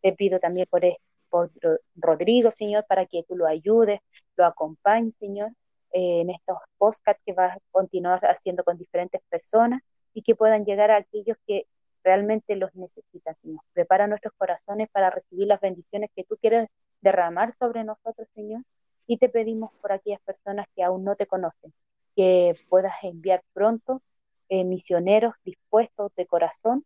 Te 0.03 0.13
pido 0.13 0.39
también 0.39 0.67
por, 0.71 0.83
por 1.31 1.51
Rodrigo, 1.95 2.51
Señor, 2.51 2.85
para 2.87 3.07
que 3.07 3.25
tú 3.29 3.37
lo 3.37 3.47
ayudes, 3.47 4.01
lo 4.37 4.45
acompañes, 4.45 5.15
Señor, 5.19 5.51
eh, 5.93 6.21
en 6.21 6.31
estos 6.31 6.59
podcasts 6.79 7.23
que 7.25 7.33
vas 7.33 7.57
a 7.57 7.61
continuar 7.71 8.21
haciendo 8.27 8.65
con 8.65 8.77
diferentes 8.77 9.23
personas 9.31 9.83
y 10.13 10.23
que 10.23 10.35
puedan 10.35 10.65
llegar 10.65 10.91
a 10.91 10.97
aquellos 10.97 11.37
que 11.47 11.67
realmente 12.07 12.55
los 12.55 12.73
necesitan, 12.77 13.35
Señor. 13.43 13.61
Prepara 13.73 14.07
nuestros 14.07 14.33
corazones 14.39 14.89
para 14.91 15.11
recibir 15.11 15.49
las 15.49 15.61
bendiciones 15.61 16.09
que 16.15 16.23
tú 16.23 16.37
quieres 16.41 16.69
derramar 17.01 17.53
sobre 17.59 17.83
nosotros, 17.83 18.29
Señor. 18.33 18.63
Y 19.09 19.19
te 19.19 19.29
pedimos 19.29 19.73
por 19.83 19.91
aquellas 19.91 20.21
personas 20.21 20.67
que 20.77 20.85
aún 20.85 21.03
no 21.05 21.17
te 21.17 21.27
conocen, 21.27 21.75
que 22.15 22.55
puedas 22.71 22.95
enviar 23.03 23.43
pronto 23.53 24.03
eh, 24.49 24.63
misioneros 24.63 25.35
dispuestos 25.45 26.15
de 26.15 26.27
corazón 26.27 26.85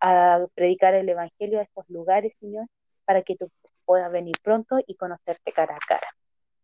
a 0.00 0.46
predicar 0.54 0.94
el 0.94 1.08
Evangelio 1.08 1.58
a 1.58 1.62
estos 1.62 1.88
lugares, 1.88 2.32
Señor, 2.38 2.66
para 3.04 3.22
que 3.22 3.34
tú 3.34 3.50
puedas 3.84 4.10
venir 4.12 4.36
pronto 4.40 4.78
y 4.86 4.94
conocerte 4.94 5.50
cara 5.50 5.74
a 5.74 5.86
cara. 5.86 6.08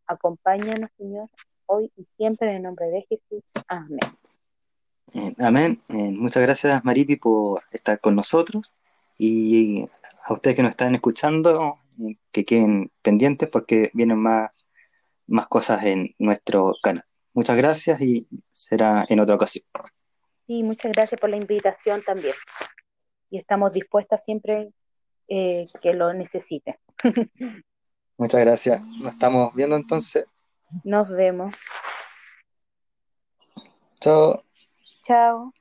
Acompáñanos, 0.06 0.90
Señor, 0.96 1.28
hoy 1.66 1.90
y 1.96 2.04
siempre 2.16 2.50
en 2.50 2.56
el 2.56 2.62
nombre 2.62 2.88
de 2.88 3.02
Jesús. 3.08 3.42
Amén. 3.66 3.98
Eh, 5.14 5.34
amén. 5.38 5.80
Eh, 5.88 6.10
muchas 6.10 6.42
gracias, 6.42 6.84
Maripi, 6.84 7.16
por 7.16 7.62
estar 7.70 8.00
con 8.00 8.14
nosotros. 8.14 8.74
Y 9.18 9.86
a 10.24 10.32
ustedes 10.32 10.56
que 10.56 10.62
nos 10.62 10.70
están 10.70 10.94
escuchando, 10.94 11.78
eh, 12.00 12.16
que 12.32 12.44
queden 12.44 12.90
pendientes 13.02 13.48
porque 13.48 13.90
vienen 13.94 14.18
más, 14.18 14.68
más 15.26 15.46
cosas 15.46 15.84
en 15.84 16.14
nuestro 16.18 16.74
canal. 16.82 17.04
Muchas 17.32 17.56
gracias 17.56 18.00
y 18.00 18.26
será 18.52 19.06
en 19.08 19.20
otra 19.20 19.36
ocasión. 19.36 19.64
Sí, 20.46 20.62
muchas 20.62 20.92
gracias 20.92 21.20
por 21.20 21.30
la 21.30 21.36
invitación 21.36 22.02
también. 22.02 22.34
Y 23.30 23.38
estamos 23.38 23.72
dispuestas 23.72 24.24
siempre 24.24 24.70
que 25.28 25.92
lo 25.92 26.12
necesiten. 26.14 26.76
Muchas 28.16 28.40
gracias. 28.40 28.80
Nos 29.00 29.12
estamos 29.12 29.54
viendo 29.54 29.76
entonces. 29.76 30.26
Nos 30.84 31.08
vemos. 31.08 31.54
Chao. 34.00 34.45
Chao. 35.06 35.52